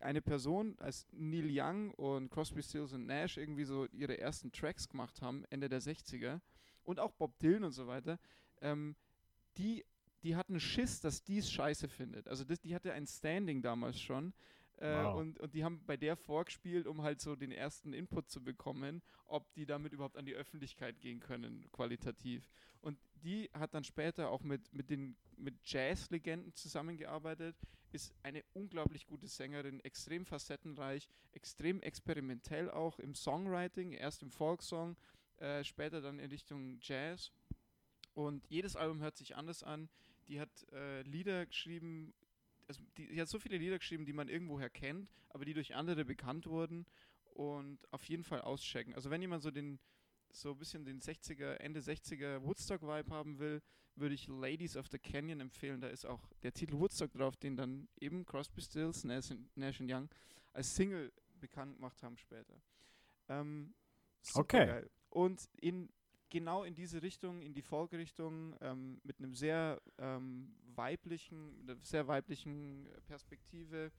[0.00, 4.86] eine Person, als Neil Young und Crosby, Stills und Nash irgendwie so ihre ersten Tracks
[4.86, 6.42] gemacht haben, Ende der 60er
[6.82, 8.18] und auch Bob Dylan und so weiter,
[8.60, 8.96] ähm,
[9.56, 9.82] die,
[10.22, 12.28] die hatten Schiss, dass die es scheiße findet.
[12.28, 14.32] Also das, die hatte ein Standing damals schon,
[14.80, 15.18] Äh, Wow.
[15.20, 19.02] und, und die haben bei der vorgespielt, um halt so den ersten Input zu bekommen,
[19.26, 22.48] ob die damit überhaupt an die Öffentlichkeit gehen können, qualitativ.
[22.80, 27.56] Und die hat dann später auch mit, mit den mit Jazz-Legenden zusammengearbeitet,
[27.92, 34.96] ist eine unglaublich gute Sängerin, extrem facettenreich, extrem experimentell auch im Songwriting, erst im Folksong,
[35.36, 37.32] äh, später dann in Richtung Jazz.
[38.14, 39.90] Und jedes Album hört sich anders an.
[40.30, 42.14] Die hat äh, Lieder geschrieben,
[42.68, 45.74] also die, die hat so viele Lieder geschrieben, die man irgendwoher kennt, aber die durch
[45.74, 46.86] andere bekannt wurden
[47.34, 48.94] und auf jeden Fall auschecken.
[48.94, 49.78] Also wenn jemand so den
[50.32, 53.60] so ein bisschen den 60er, Ende 60er Woodstock-Vibe haben will,
[53.96, 55.80] würde ich Ladies of the Canyon empfehlen.
[55.80, 60.08] Da ist auch der Titel Woodstock drauf, den dann eben Crosby, Stills, Nash, Nash Young
[60.52, 62.62] als Single bekannt gemacht haben später.
[63.28, 63.74] Ähm,
[64.34, 64.60] Okay.
[64.60, 64.90] supergeil.
[65.08, 65.88] Und in
[66.30, 72.06] genau in diese Richtung, in die Folk-Richtung, ähm, mit einem sehr ähm, weiblichen, einer sehr
[72.06, 73.92] weiblichen Perspektive,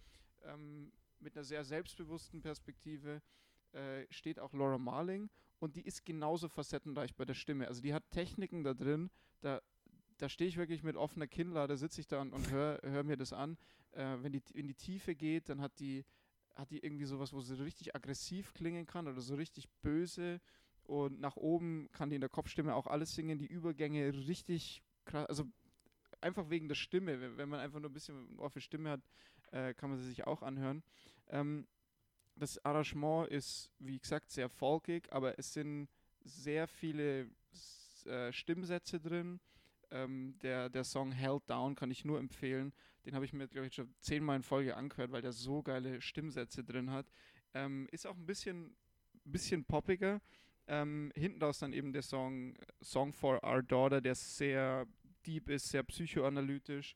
[0.44, 3.22] ähm, mit einer sehr selbstbewussten Perspektive,
[3.74, 5.30] äh, steht auch Laura Marling
[5.60, 7.68] und die ist genauso facettenreich bei der Stimme.
[7.68, 9.12] Also die hat Techniken da drin,
[9.42, 9.62] da,
[10.18, 13.18] da stehe ich wirklich mit offener Kinnlade, sitze ich da und, und höre hör mir
[13.18, 13.58] das an.
[13.92, 16.04] Äh, wenn die in die Tiefe geht, dann hat die,
[16.56, 20.42] hat die irgendwie sowas, wo sie richtig aggressiv klingen kann oder so richtig böse.
[20.84, 25.28] Und nach oben kann die in der Kopfstimme auch alles singen, die Übergänge richtig krass,
[25.28, 25.46] also
[26.22, 27.38] einfach wegen der Stimme.
[27.38, 29.02] Wenn, man einfach nur ein bisschen ein Ohr für Stimme hat,
[29.52, 30.84] äh, kann man sie sich auch anhören.
[31.30, 31.68] Ähm,
[32.36, 35.90] das Arrangement ist, wie gesagt, sehr folkig, aber es sind
[36.24, 37.30] sehr viele
[38.06, 39.40] äh, Stimmsätze drin.
[39.92, 42.74] Ähm, der, der Song Held Down kann ich nur empfehlen.
[43.06, 46.02] Den habe ich mir, glaube ich, schon zehnmal in Folge angehört, weil der so geile
[46.02, 47.12] Stimmsätze drin hat.
[47.54, 48.76] Ähm, ist auch ein bisschen,
[49.24, 50.22] bisschen poppiger.
[50.74, 54.88] Ähm, hinten raus dann eben der Song Song for Our Daughter, der sehr
[55.26, 56.96] deep ist, sehr psychoanalytisch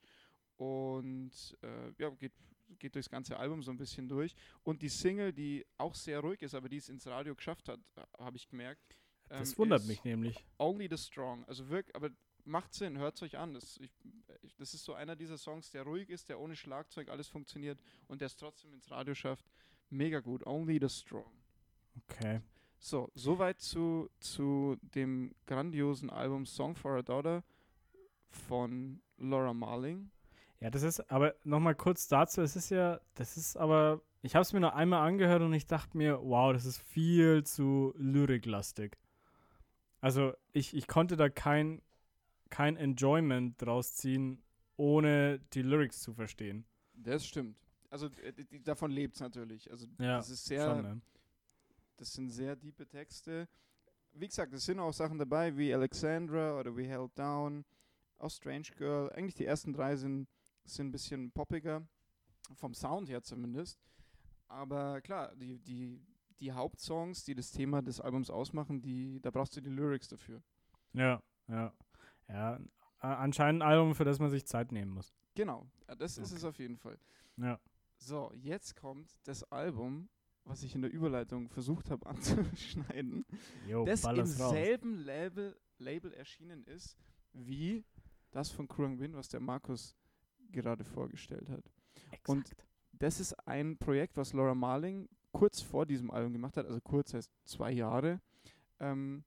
[0.56, 2.32] und äh, ja, geht,
[2.78, 4.34] geht durchs ganze Album so ein bisschen durch.
[4.62, 7.78] Und die Single, die auch sehr ruhig ist, aber die es ins Radio geschafft hat,
[8.18, 8.96] habe ich gemerkt.
[9.28, 10.46] Das ähm, wundert ist mich nämlich.
[10.56, 11.44] Only the Strong.
[11.44, 12.08] Also wirklich, aber
[12.44, 13.52] macht Sinn, hört es euch an.
[13.52, 13.92] Das, ich,
[14.40, 17.78] ich, das ist so einer dieser Songs, der ruhig ist, der ohne Schlagzeug alles funktioniert
[18.08, 19.44] und der es trotzdem ins Radio schafft.
[19.90, 20.46] Mega gut.
[20.46, 21.30] Only the Strong.
[22.08, 22.40] Okay.
[22.78, 27.42] So, soweit zu, zu dem grandiosen Album Song for a Daughter
[28.30, 30.10] von Laura Marling.
[30.60, 34.42] Ja, das ist, aber nochmal kurz dazu, es ist ja, das ist aber, ich habe
[34.42, 38.96] es mir noch einmal angehört und ich dachte mir, wow, das ist viel zu lyriklastig.
[40.00, 41.82] Also ich, ich konnte da kein,
[42.48, 44.42] kein Enjoyment draus ziehen,
[44.76, 46.64] ohne die Lyrics zu verstehen.
[46.94, 47.56] Das stimmt.
[47.90, 48.08] Also
[48.64, 49.70] davon lebt es natürlich.
[49.70, 51.00] Also Ja, das ist sehr, Schon, ne?
[51.96, 53.48] Das sind sehr tiefe Texte.
[54.12, 57.64] Wie gesagt, es sind auch Sachen dabei wie Alexandra oder We Held Down,
[58.18, 59.10] auch Strange Girl.
[59.12, 60.28] Eigentlich die ersten drei sind,
[60.64, 61.86] sind ein bisschen poppiger,
[62.54, 63.78] vom Sound her zumindest.
[64.48, 66.00] Aber klar, die, die,
[66.40, 70.42] die Hauptsongs, die das Thema des Albums ausmachen, die, da brauchst du die Lyrics dafür.
[70.92, 71.72] Ja, ja.
[72.28, 72.58] Ja,
[72.98, 75.12] anscheinend ein Album, für das man sich Zeit nehmen muss.
[75.34, 75.66] Genau,
[75.98, 76.36] das ist Okay.
[76.36, 76.98] es auf jeden Fall.
[77.36, 77.60] Ja.
[77.98, 80.08] So, jetzt kommt das Album,
[80.46, 83.26] was ich in der Überleitung versucht habe anzuschneiden.
[83.66, 86.96] Jo, das im selben Label, Label erschienen ist
[87.32, 87.84] wie
[88.30, 89.94] das von Kurang Bin, was der Markus
[90.50, 91.70] gerade vorgestellt hat.
[92.26, 92.66] Und Exakt.
[92.92, 97.12] das ist ein Projekt, was Laura Marling kurz vor diesem Album gemacht hat, also kurz
[97.12, 98.20] heißt zwei Jahre.
[98.80, 99.24] Ähm,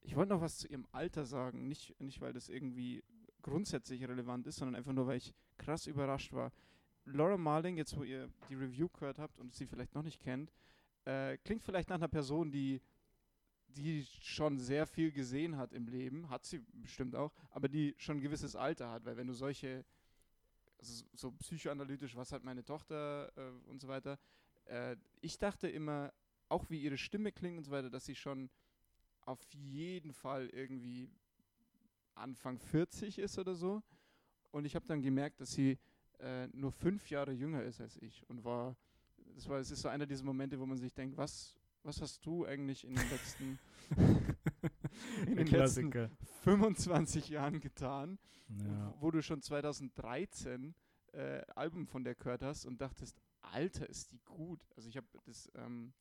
[0.00, 3.04] ich wollte noch was zu ihrem Alter sagen, nicht, nicht weil das irgendwie
[3.42, 6.52] grundsätzlich relevant ist, sondern einfach nur, weil ich krass überrascht war.
[7.04, 10.52] Laura Marling, jetzt wo ihr die Review gehört habt und sie vielleicht noch nicht kennt,
[11.04, 12.80] äh, klingt vielleicht nach einer Person, die
[13.76, 18.18] die schon sehr viel gesehen hat im Leben, hat sie bestimmt auch, aber die schon
[18.18, 19.84] ein gewisses Alter hat, weil wenn du solche,
[20.78, 24.18] also so psychoanalytisch, was hat meine Tochter äh, und so weiter,
[24.66, 26.12] äh, ich dachte immer,
[26.48, 28.50] auch wie ihre Stimme klingt und so weiter, dass sie schon
[29.22, 31.10] auf jeden Fall irgendwie
[32.14, 33.82] Anfang 40 ist oder so.
[34.50, 35.78] Und ich habe dann gemerkt, dass sie
[36.22, 38.76] äh, nur fünf Jahre jünger ist als ich und war,
[39.34, 42.24] das war, es ist so einer dieser Momente, wo man sich denkt, was, was hast
[42.24, 43.58] du eigentlich in den letzten,
[45.26, 46.10] in den letzten Klassiker.
[46.42, 48.18] 25 Jahren getan,
[48.48, 48.94] Ja.
[49.00, 50.74] wo du schon 2013
[51.12, 54.60] äh, Alben von der gehört hast und dachtest, Alter, ist die gut.
[54.76, 55.92] Also ich habe das ähm,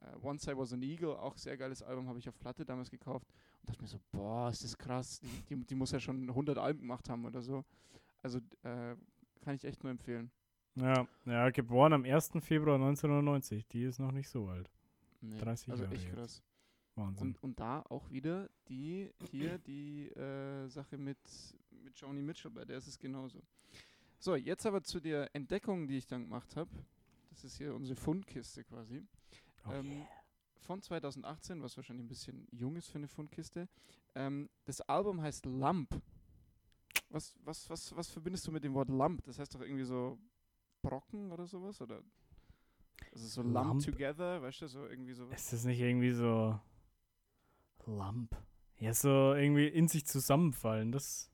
[0.00, 2.90] äh, Once I Was an Eagle, auch sehr geiles Album, habe ich auf Platte damals
[2.90, 3.26] gekauft
[3.60, 6.58] und dachte mir so, boah, ist das krass, die, die, die muss ja schon 100
[6.58, 7.64] Alben gemacht haben oder so.
[8.22, 8.96] Also äh,
[9.46, 10.32] kann ich echt nur empfehlen.
[10.74, 12.32] Ja, ja, geboren am 1.
[12.40, 13.64] Februar 1990.
[13.68, 14.68] Die ist noch nicht so alt.
[15.20, 16.14] Nee, 30 also Jahre echt jetzt.
[16.14, 16.42] krass.
[16.96, 17.28] Wahnsinn.
[17.28, 21.18] Und, und da auch wieder die hier die äh, Sache mit,
[21.70, 23.40] mit Joni Mitchell, bei der ist es genauso.
[24.18, 26.70] So, jetzt aber zu der Entdeckung, die ich dann gemacht habe.
[27.30, 29.04] Das ist hier unsere Fundkiste quasi.
[29.64, 30.08] Oh ähm, yeah.
[30.58, 33.68] Von 2018, was wahrscheinlich ein bisschen jung ist für eine Fundkiste.
[34.16, 36.02] Ähm, das Album heißt Lump.
[37.08, 39.22] Was, was, was, was verbindest du mit dem Wort Lump?
[39.24, 40.18] Das heißt doch irgendwie so
[40.82, 41.80] Brocken oder sowas?
[41.80, 42.02] Oder
[43.12, 43.84] also so Lump, Lump?
[43.84, 45.28] Together, weißt du, so irgendwie so.
[45.28, 46.58] Ist das nicht irgendwie so
[47.86, 48.36] Lump?
[48.78, 50.92] Ja, so irgendwie in sich zusammenfallen.
[50.92, 51.30] Das,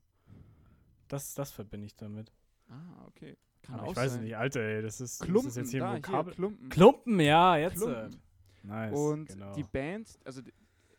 [1.07, 2.31] das, das verbinde ich damit.
[2.69, 3.37] Ah, okay.
[3.61, 4.23] Kann Aber auch ich weiß es sein.
[4.23, 6.33] nicht, Alter, ey, das ist, Klumpen, das ist jetzt hier da, ein Vokabel.
[6.33, 6.69] Klumpen.
[6.69, 7.77] Klumpen, ja, jetzt.
[7.77, 8.13] Klumpen.
[8.13, 8.67] Äh.
[8.67, 8.97] Nice.
[8.97, 9.53] Und genau.
[9.53, 10.41] die Band, also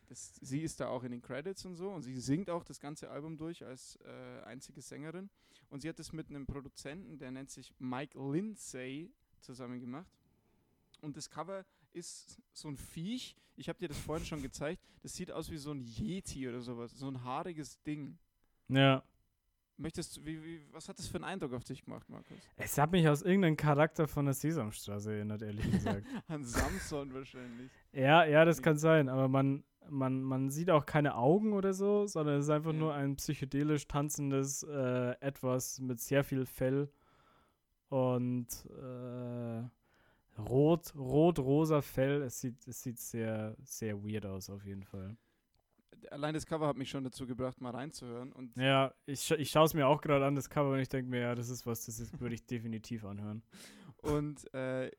[0.07, 2.79] das, sie ist da auch in den Credits und so und sie singt auch das
[2.79, 5.29] ganze Album durch als äh, einzige Sängerin.
[5.69, 10.11] Und sie hat es mit einem Produzenten, der nennt sich Mike Lindsay, zusammen gemacht.
[11.01, 13.35] Und das Cover ist so ein Viech.
[13.55, 14.81] Ich habe dir das vorhin schon gezeigt.
[15.01, 16.91] Das sieht aus wie so ein Yeti oder sowas.
[16.91, 18.17] So ein haariges Ding.
[18.67, 19.03] ja.
[19.77, 22.37] Möchtest du, wie, wie, was hat das für einen Eindruck auf dich gemacht, Markus?
[22.55, 26.05] Es hat mich aus irgendeinem Charakter von der Sesamstraße erinnert, ehrlich gesagt.
[26.27, 27.69] An Samson wahrscheinlich.
[27.91, 32.07] ja, ja, das kann sein, aber man, man, man sieht auch keine Augen oder so,
[32.07, 32.79] sondern es ist einfach Ja.
[32.79, 36.89] nur ein psychedelisch tanzendes äh, Etwas mit sehr viel Fell
[37.89, 39.63] und äh,
[40.41, 42.23] rot, rot-rosa Fell.
[42.23, 45.15] Es sieht, es sieht sehr, sehr weird aus, auf jeden Fall.
[46.11, 48.31] Allein das Cover hat mich schon dazu gebracht, mal reinzuhören.
[48.31, 50.89] Und Ja, ich, scha- ich schaue es mir auch gerade an, das Cover, und ich
[50.89, 53.43] denke mir, ja, das ist was, das ist- würde ich definitiv anhören.
[54.01, 54.91] Und äh,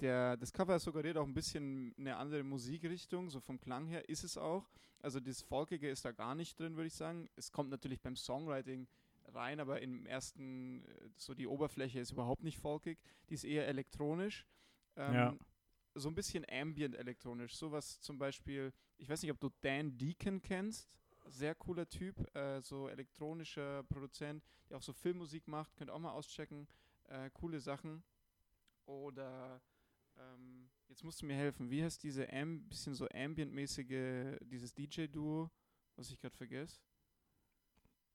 [0.00, 4.24] der, das Cover suggeriert auch ein bisschen eine andere Musikrichtung, so vom Klang her ist
[4.24, 4.68] es auch.
[5.00, 7.28] Also das Folkige ist da gar nicht drin, würde ich sagen.
[7.36, 8.86] Es kommt natürlich beim Songwriting
[9.28, 12.98] rein, aber im ersten, äh, so die Oberfläche ist überhaupt nicht folkig.
[13.28, 14.46] Die ist eher elektronisch.
[14.96, 15.36] Ähm, Ja.
[15.98, 17.56] So ein bisschen ambient elektronisch.
[17.56, 20.98] Sowas zum Beispiel, ich weiß nicht, ob du Dan Deacon kennst.
[21.24, 25.74] Sehr cooler Typ, äh, so elektronischer Produzent, der auch so Filmmusik macht.
[25.74, 26.68] Könnt ihr auch mal auschecken.
[27.04, 28.04] Äh, coole Sachen.
[28.84, 29.60] Oder
[30.18, 31.70] ähm, jetzt musst du mir helfen.
[31.70, 35.50] Wie heißt diese Am bisschen so ambient-mäßige, dieses DJ-Duo,
[35.96, 36.80] was ich gerade vergesse?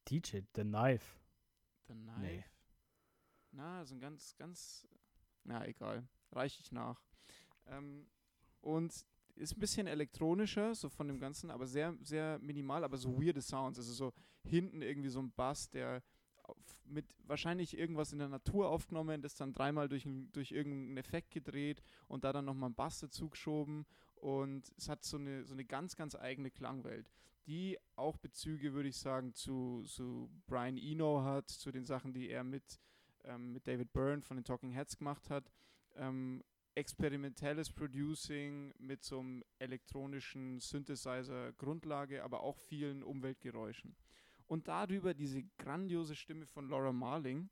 [0.10, 1.20] DJ, The Knife.
[1.88, 2.20] The Knife?
[2.20, 2.44] Nee.
[3.52, 4.88] Na, so ein ganz, ganz.
[5.44, 6.08] Na, egal.
[6.32, 7.02] Reiche ich nach.
[7.68, 8.08] Ähm,
[8.62, 13.22] und ist ein bisschen elektronischer, so von dem Ganzen, aber sehr, sehr minimal, aber so
[13.22, 13.78] weirde Sounds.
[13.78, 16.04] Also so hinten irgendwie so ein Bass, der
[16.86, 21.82] mit wahrscheinlich irgendwas in der Natur aufgenommen, das dann dreimal durch, durch irgendeinen Effekt gedreht
[22.08, 23.86] und da dann nochmal ein Bass dazu geschoben.
[24.16, 27.10] Und es hat so eine, so eine ganz, ganz eigene Klangwelt,
[27.48, 32.30] die auch Bezüge, würde ich sagen, zu, zu Brian Eno hat, zu den Sachen, die
[32.30, 32.80] er mit,
[33.24, 35.52] ähm, mit David Byrne von den Talking Heads gemacht hat.
[35.96, 36.44] Ähm,
[36.76, 43.96] experimentelles Producing mit so einem elektronischen Synthesizer-Grundlage, aber auch vielen Umweltgeräuschen.
[44.52, 47.50] Und darüber diese grandiose Stimme von Laura Marling.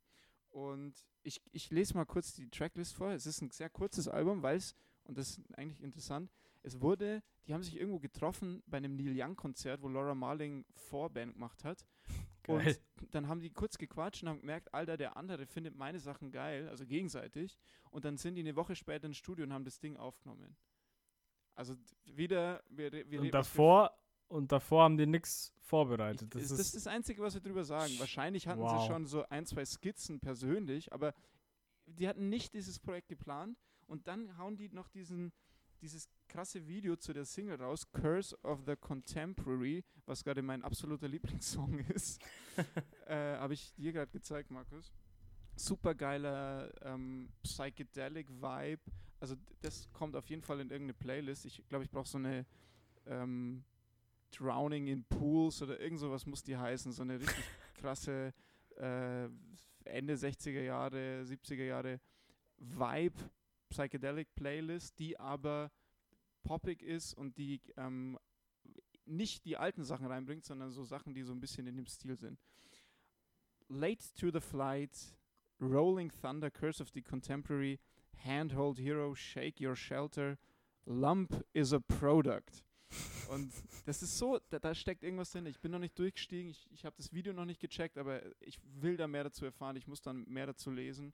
[0.50, 0.92] Und
[1.22, 3.08] ich, ich lese mal kurz die Tracklist vor.
[3.12, 4.74] Es ist ein sehr kurzes Album, weil es,
[5.04, 6.30] und das ist eigentlich interessant,
[6.62, 11.32] es wurde, die haben sich irgendwo getroffen bei einem Neil Young-Konzert, wo Laura Marling Vorband
[11.32, 11.86] gemacht hat.
[12.42, 12.76] Geil.
[13.00, 16.30] Und dann haben die kurz gequatscht und haben gemerkt, Alter, der andere findet meine Sachen
[16.30, 17.58] geil, also gegenseitig.
[17.90, 20.54] Und dann sind die eine Woche später ins Studio und haben das Ding aufgenommen.
[21.54, 23.90] Also wieder, wir, wir Und davor,
[24.30, 26.34] und davor haben die nichts ich, vorbereitet.
[26.34, 27.92] Das ist, ist, das ist das Einzige, was wir drüber sagen.
[27.98, 28.80] Wahrscheinlich hatten Wow.
[28.80, 31.14] sie schon so ein, zwei Skizzen persönlich, aber
[31.86, 33.58] die hatten nicht dieses Projekt geplant.
[33.86, 35.32] Und dann hauen die noch diesen,
[35.80, 41.08] dieses krasse Video zu der Single raus, Curse of the Contemporary, was gerade mein absoluter
[41.08, 42.22] Lieblingssong ist.
[43.06, 44.92] äh, Habe ich dir gerade gezeigt, Markus.
[45.56, 48.80] Super geiler ähm, Psychedelic Vibe.
[49.18, 51.46] Also das kommt auf jeden Fall in irgendeine Playlist.
[51.46, 52.46] Ich glaube, ich brauche so eine
[53.06, 53.64] ähm,
[54.30, 56.92] Drowning in Pools oder irgend sowas muss die heißen.
[56.92, 58.32] So eine richtig krasse
[58.76, 59.28] äh,
[59.84, 62.00] Ende 60er Jahre, 70er Jahre
[62.58, 63.18] Vibe
[63.70, 65.70] Psychedelic Playlist, die aber
[66.42, 68.18] poppig ist und die ähm,
[69.06, 72.16] nicht die alten Sachen reinbringt, sondern so Sachen, die so ein bisschen in dem Stil
[72.16, 72.38] sind.
[73.68, 75.16] Late to the Flight,
[75.60, 77.78] Rolling Thunder, Curse of the Contemporary,
[78.24, 80.38] Handhold Hero, Shake Your Shelter,
[80.86, 82.64] Lump is a Product.
[83.28, 83.52] Und
[83.86, 85.46] das ist so, da, da steckt irgendwas drin.
[85.46, 88.58] Ich bin noch nicht durchgestiegen, ich, ich habe das Video noch nicht gecheckt, aber ich
[88.80, 91.12] will da mehr dazu erfahren, ich muss dann mehr dazu lesen.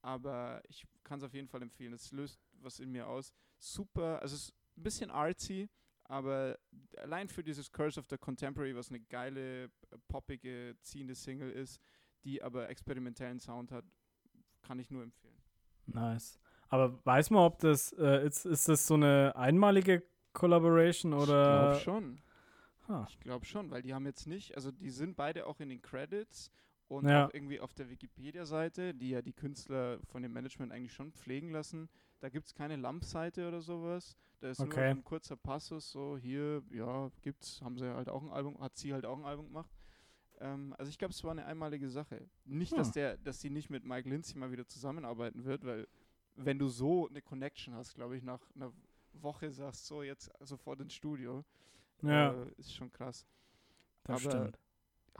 [0.00, 1.92] Aber ich kann es auf jeden Fall empfehlen.
[1.92, 3.32] Es löst was in mir aus.
[3.58, 5.68] Super, also es ist ein bisschen artsy,
[6.04, 6.58] aber
[6.96, 9.70] allein für dieses Curse of the Contemporary, was eine geile,
[10.06, 11.80] poppige, ziehende Single ist,
[12.24, 13.84] die aber experimentellen Sound hat,
[14.62, 15.42] kann ich nur empfehlen.
[15.86, 16.38] nice.
[16.70, 20.02] Aber weiß man, ob das, äh, ist, ist das so eine einmalige
[20.38, 21.42] Collaboration Ich oder.
[21.44, 22.18] glaube schon.
[22.88, 23.06] Ah.
[23.08, 25.82] Ich glaube schon, weil die haben jetzt nicht, also die sind beide auch in den
[25.82, 26.50] Credits
[26.88, 27.26] und Ja.
[27.26, 31.50] auch irgendwie auf der Wikipedia-Seite, die ja die Künstler von dem Management eigentlich schon pflegen
[31.50, 31.88] lassen,
[32.20, 34.16] Da gibt es keine Lamp-Seite oder sowas.
[34.40, 34.74] Da ist Okay.
[34.90, 38.76] nur ein kurzer Passus, so hier, ja, gibt's, haben sie halt auch ein Album, hat
[38.76, 39.70] sie halt auch ein Album gemacht.
[40.40, 42.28] Ähm, also ich glaube, es war eine einmalige Sache.
[42.44, 42.94] Nicht, dass Hm.
[42.94, 45.86] der, dass sie nicht mit Mike Lindsay mal wieder zusammenarbeiten wird, weil
[46.34, 48.72] wenn du so eine Connection hast, glaube ich, nach einer
[49.22, 51.44] Woche sagst, so jetzt sofort ins Studio,
[52.02, 53.26] Ja, äh, ist schon krass.
[54.04, 54.58] das aber- stimmt.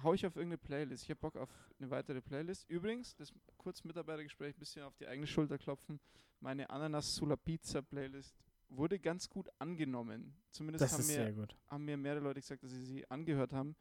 [0.02, 1.04] hau ich auf irgendeine Playlist.
[1.04, 2.68] Ich habe Bock auf eine weitere Playlist.
[2.70, 5.98] Übrigens, das kurz Mitarbeitergespräch, bisschen auf die eigene Schulter klopfen.
[6.40, 8.36] Meine Ananas sulla Pizza Playlist
[8.68, 10.36] wurde ganz gut angenommen.
[10.50, 11.56] Zumindest Das haben, mir, gut.
[11.66, 13.74] haben mir mehrere Leute gesagt, dass sie sie angehört haben.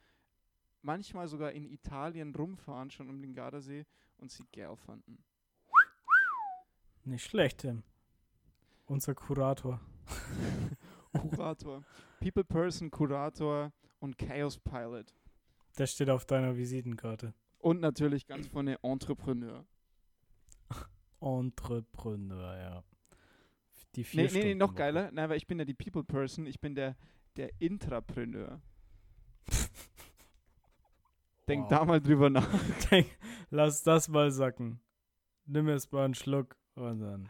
[0.82, 3.86] Manchmal sogar in Italien rumfahren, schon um den Gardasee
[4.18, 5.24] und sie geil fanden.
[7.04, 7.84] Nicht schlecht, Tim.
[8.86, 9.80] Unser Kurator.
[11.14, 11.84] Kurator.
[12.20, 15.14] People Person, Kurator und Chaos Pilot.
[15.78, 17.34] Der steht auf deiner Visitenkarte.
[17.60, 19.66] Und natürlich ganz vorne Entrepreneur.
[21.20, 22.84] Entrepreneur, ja.
[23.96, 25.12] Die vier Nee, nee, nee, noch geiler.
[25.12, 26.96] Nein, weil ich bin ja die People Person, ich bin der,
[27.36, 28.62] der Intrapreneur.
[31.48, 31.70] Denk Wow.
[31.70, 32.48] da mal drüber nach.
[32.92, 33.08] Denk,
[33.50, 34.80] lass das mal sacken.
[35.46, 37.30] Nimm erst mal einen Schluck und dann.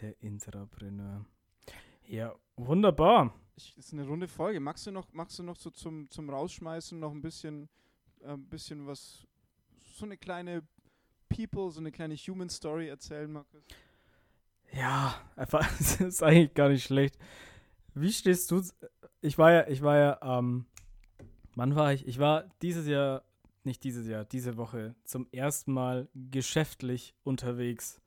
[0.00, 1.26] Der Intrapreneur.
[2.12, 3.32] Ja, wunderbar.
[3.56, 4.60] Ich, das ist eine runde Folge.
[4.60, 7.70] Magst du noch, magst du noch so zum, zum Rausschmeißen noch ein bisschen,
[8.20, 9.26] äh, ein bisschen was,
[9.94, 10.62] so eine kleine
[11.30, 13.64] People, so eine kleine Human Story erzählen, Markus?
[14.74, 17.16] Ja, einfach, das ist eigentlich gar nicht schlecht.
[17.94, 18.62] Wie stehst du?
[19.22, 20.66] Ich war ja, ich war ja, ähm,
[21.54, 22.06] wann war ich?
[22.06, 23.24] Ich war dieses Jahr,
[23.64, 28.02] nicht dieses Jahr, diese Woche zum ersten Mal geschäftlich unterwegs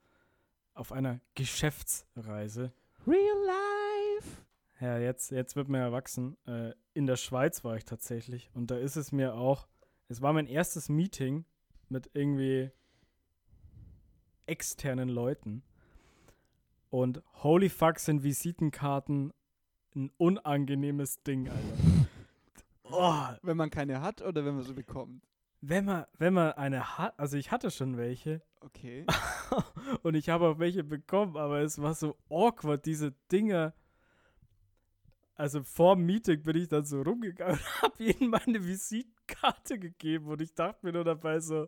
[0.76, 2.72] auf einer Geschäftsreise.
[3.08, 3.75] Real life!
[4.80, 6.38] Ja, jetzt, jetzt wird man erwachsen.
[6.46, 8.50] Äh, in der Schweiz war ich tatsächlich.
[8.54, 9.68] Und da ist es mir auch.
[10.08, 11.46] Es war mein erstes Meeting
[11.90, 12.72] mit irgendwie
[14.46, 15.64] externen Leuten.
[16.90, 19.34] Und holy fuck sind Visitenkarten
[19.96, 21.62] ein unangenehmes Ding, Alter.
[22.88, 25.24] Oh, Wenn man keine hat oder wenn man sie bekommt?
[25.62, 29.06] wenn man, wenn man eine hat, also ich hatte schon welche Okay.
[30.02, 33.74] und ich habe auch welche bekommen, aber es war so awkward, diese Dinger.
[35.38, 40.28] Also vor dem Meeting bin ich dann so rumgegangen und habe ihnen meine Visitenkarte gegeben
[40.28, 41.68] und ich dachte mir nur dabei so,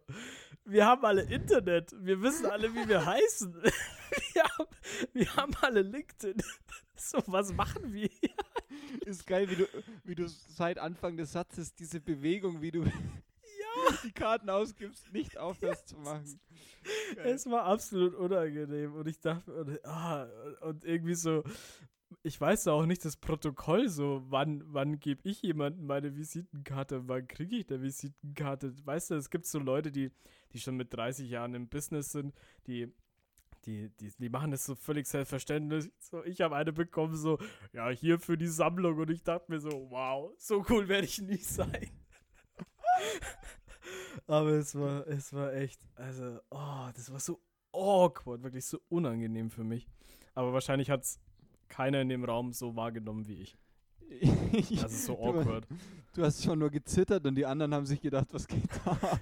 [0.64, 3.62] wir haben alle Internet, wir wissen alle, wie wir heißen.
[4.34, 4.70] Wir haben,
[5.14, 6.38] wir haben alle LinkedIn.
[6.96, 8.10] So, was machen wir?
[8.20, 8.30] hier?
[9.06, 9.68] Ist geil, wie du,
[10.04, 12.86] wie du seit Anfang des Satzes diese Bewegung, wie du
[14.04, 16.40] die Karten ausgibst, nicht aufhörst zu machen.
[17.16, 17.28] Geil.
[17.28, 20.28] Es war absolut unangenehm und ich dachte, und, ah,
[20.62, 21.44] und irgendwie so,
[22.28, 27.26] ich weiß auch nicht das Protokoll so, wann, wann gebe ich jemandem meine Visitenkarte, wann
[27.26, 28.74] kriege ich eine Visitenkarte?
[28.86, 30.12] Weißt du, es gibt so Leute, die,
[30.52, 32.36] die schon mit 30 Jahren im Business sind,
[32.68, 32.94] die,
[33.66, 35.90] die, die, die machen das so völlig selbstverständlich.
[36.00, 37.40] So, ich habe eine bekommen, so,
[37.72, 41.22] ja, hier für die Sammlung und ich dachte mir so, wow, so cool werde ich
[41.22, 41.90] nie sein.
[44.28, 47.40] Aber es war, es war echt, also, oh, das war so
[47.72, 49.88] awkward, wirklich so unangenehm für mich.
[50.34, 51.22] Aber wahrscheinlich hat es
[51.70, 53.58] keiner in dem Raum so wahrgenommen wie ich.
[54.82, 55.68] Also so Du- awkward.
[56.14, 58.98] Du hast schon nur gezittert und die anderen haben sich gedacht, was geht da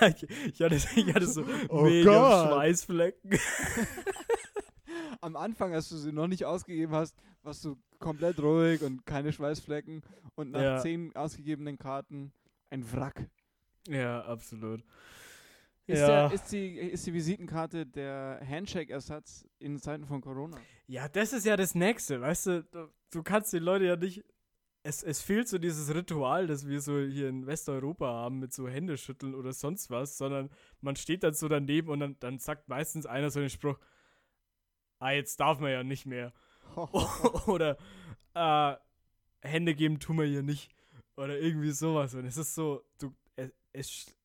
[0.00, 2.48] ja, ich, ich, hatte, ich hatte so Oh mega Gott.
[2.52, 3.30] Schweißflecken.
[5.20, 9.32] Am Anfang, als du sie noch nicht ausgegeben hast, warst du komplett ruhig und keine
[9.32, 10.02] Schweißflecken.
[10.34, 10.78] Und nach Ja.
[10.80, 12.32] zehn ausgegebenen Karten
[12.70, 13.28] ein Wrack.
[13.88, 14.82] ja, absolut.
[15.86, 16.28] Ist, Ja.
[16.28, 20.56] der, ist, die, ist die Visitenkarte der Handshake-Ersatz in Zeiten von Corona?
[20.86, 24.24] Ja, das ist ja das Nächste, weißt du, du, kannst die Leute ja nicht.
[24.84, 28.68] Es, es fehlt so dieses Ritual, das wir so hier in Westeuropa haben, mit so
[28.68, 33.06] Händeschütteln oder sonst was, sondern man steht dann so daneben und dann, dann sagt meistens
[33.06, 33.78] einer so den Spruch,
[34.98, 36.32] ah, jetzt darf man ja nicht mehr.
[37.46, 37.76] oder
[38.34, 38.74] äh,
[39.40, 40.70] Hände geben tun wir hier nicht.
[41.16, 42.14] Oder irgendwie sowas.
[42.14, 44.16] Und es ist so, du, es, es,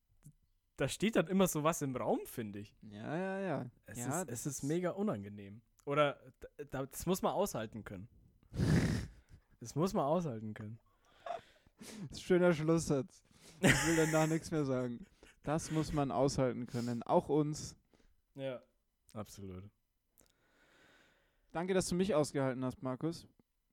[0.77, 2.73] da steht dann immer so was im Raum, finde ich.
[2.83, 3.65] ja, ja, ja.
[3.87, 5.61] Es, ja, ist, es ist mega unangenehm.
[5.85, 6.19] Oder
[6.71, 8.07] das muss man aushalten können.
[9.59, 10.77] Das muss man aushalten können.
[11.79, 13.23] Das ist ein schöner Schlusssatz.
[13.59, 15.03] Ich will danach nichts mehr sagen.
[15.41, 17.01] Das muss man aushalten können.
[17.01, 17.75] Auch uns.
[18.35, 18.61] Ja.
[19.13, 19.63] Absolut.
[21.51, 23.27] Danke, dass du mich ausgehalten hast, Markus.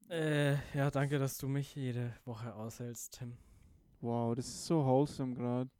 [0.09, 3.37] Äh, ja, danke, dass du mich jede Woche aushältst, Tim.
[4.01, 5.71] Wow, das ist so wholesome gerade.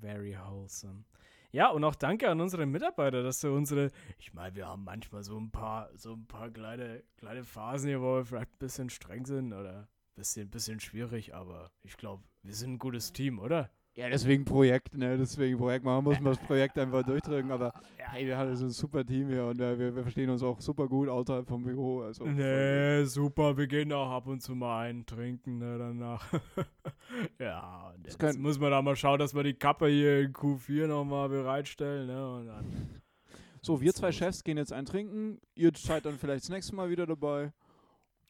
[0.00, 1.04] Very wholesome.
[1.52, 5.22] Ja, und auch danke an unsere Mitarbeiter, dass wir unsere, ich meine, wir haben manchmal
[5.22, 8.88] so ein paar, so ein paar kleine, kleine Phasen hier, wo wir vielleicht ein bisschen
[8.88, 13.38] streng sind oder ein bisschen, bisschen schwierig, aber ich glaube, wir sind ein gutes Team,
[13.38, 13.70] oder?
[13.94, 15.18] Ja, deswegen Projekt, ne?
[15.18, 15.84] Deswegen Projekt.
[15.84, 19.28] Man muss man das Projekt einfach durchdrücken, aber hey, wir haben so ein super Team
[19.28, 22.00] hier und äh, wir, wir verstehen uns auch super gut außerhalb vom Büro.
[22.00, 26.24] Also Nee, super, wir gehen auch ab und zu mal einen trinken, ne, danach.
[27.38, 30.32] ja, und jetzt können- muss man da mal schauen, dass wir die Kappe hier in
[30.32, 33.02] Q4 nochmal bereitstellen, ne, und dann gut.
[33.60, 34.10] So, wir zwei.
[34.10, 35.38] Chefs gehen jetzt ein trinken.
[35.54, 37.52] Ihr seid dann vielleicht das nächste Mal wieder dabei.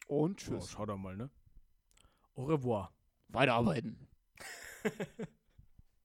[0.07, 0.69] Und oh, tschüss.
[0.69, 1.29] schau doch mal, ne.
[2.35, 2.93] Au revoir.
[3.29, 3.97] Weiterarbeiten.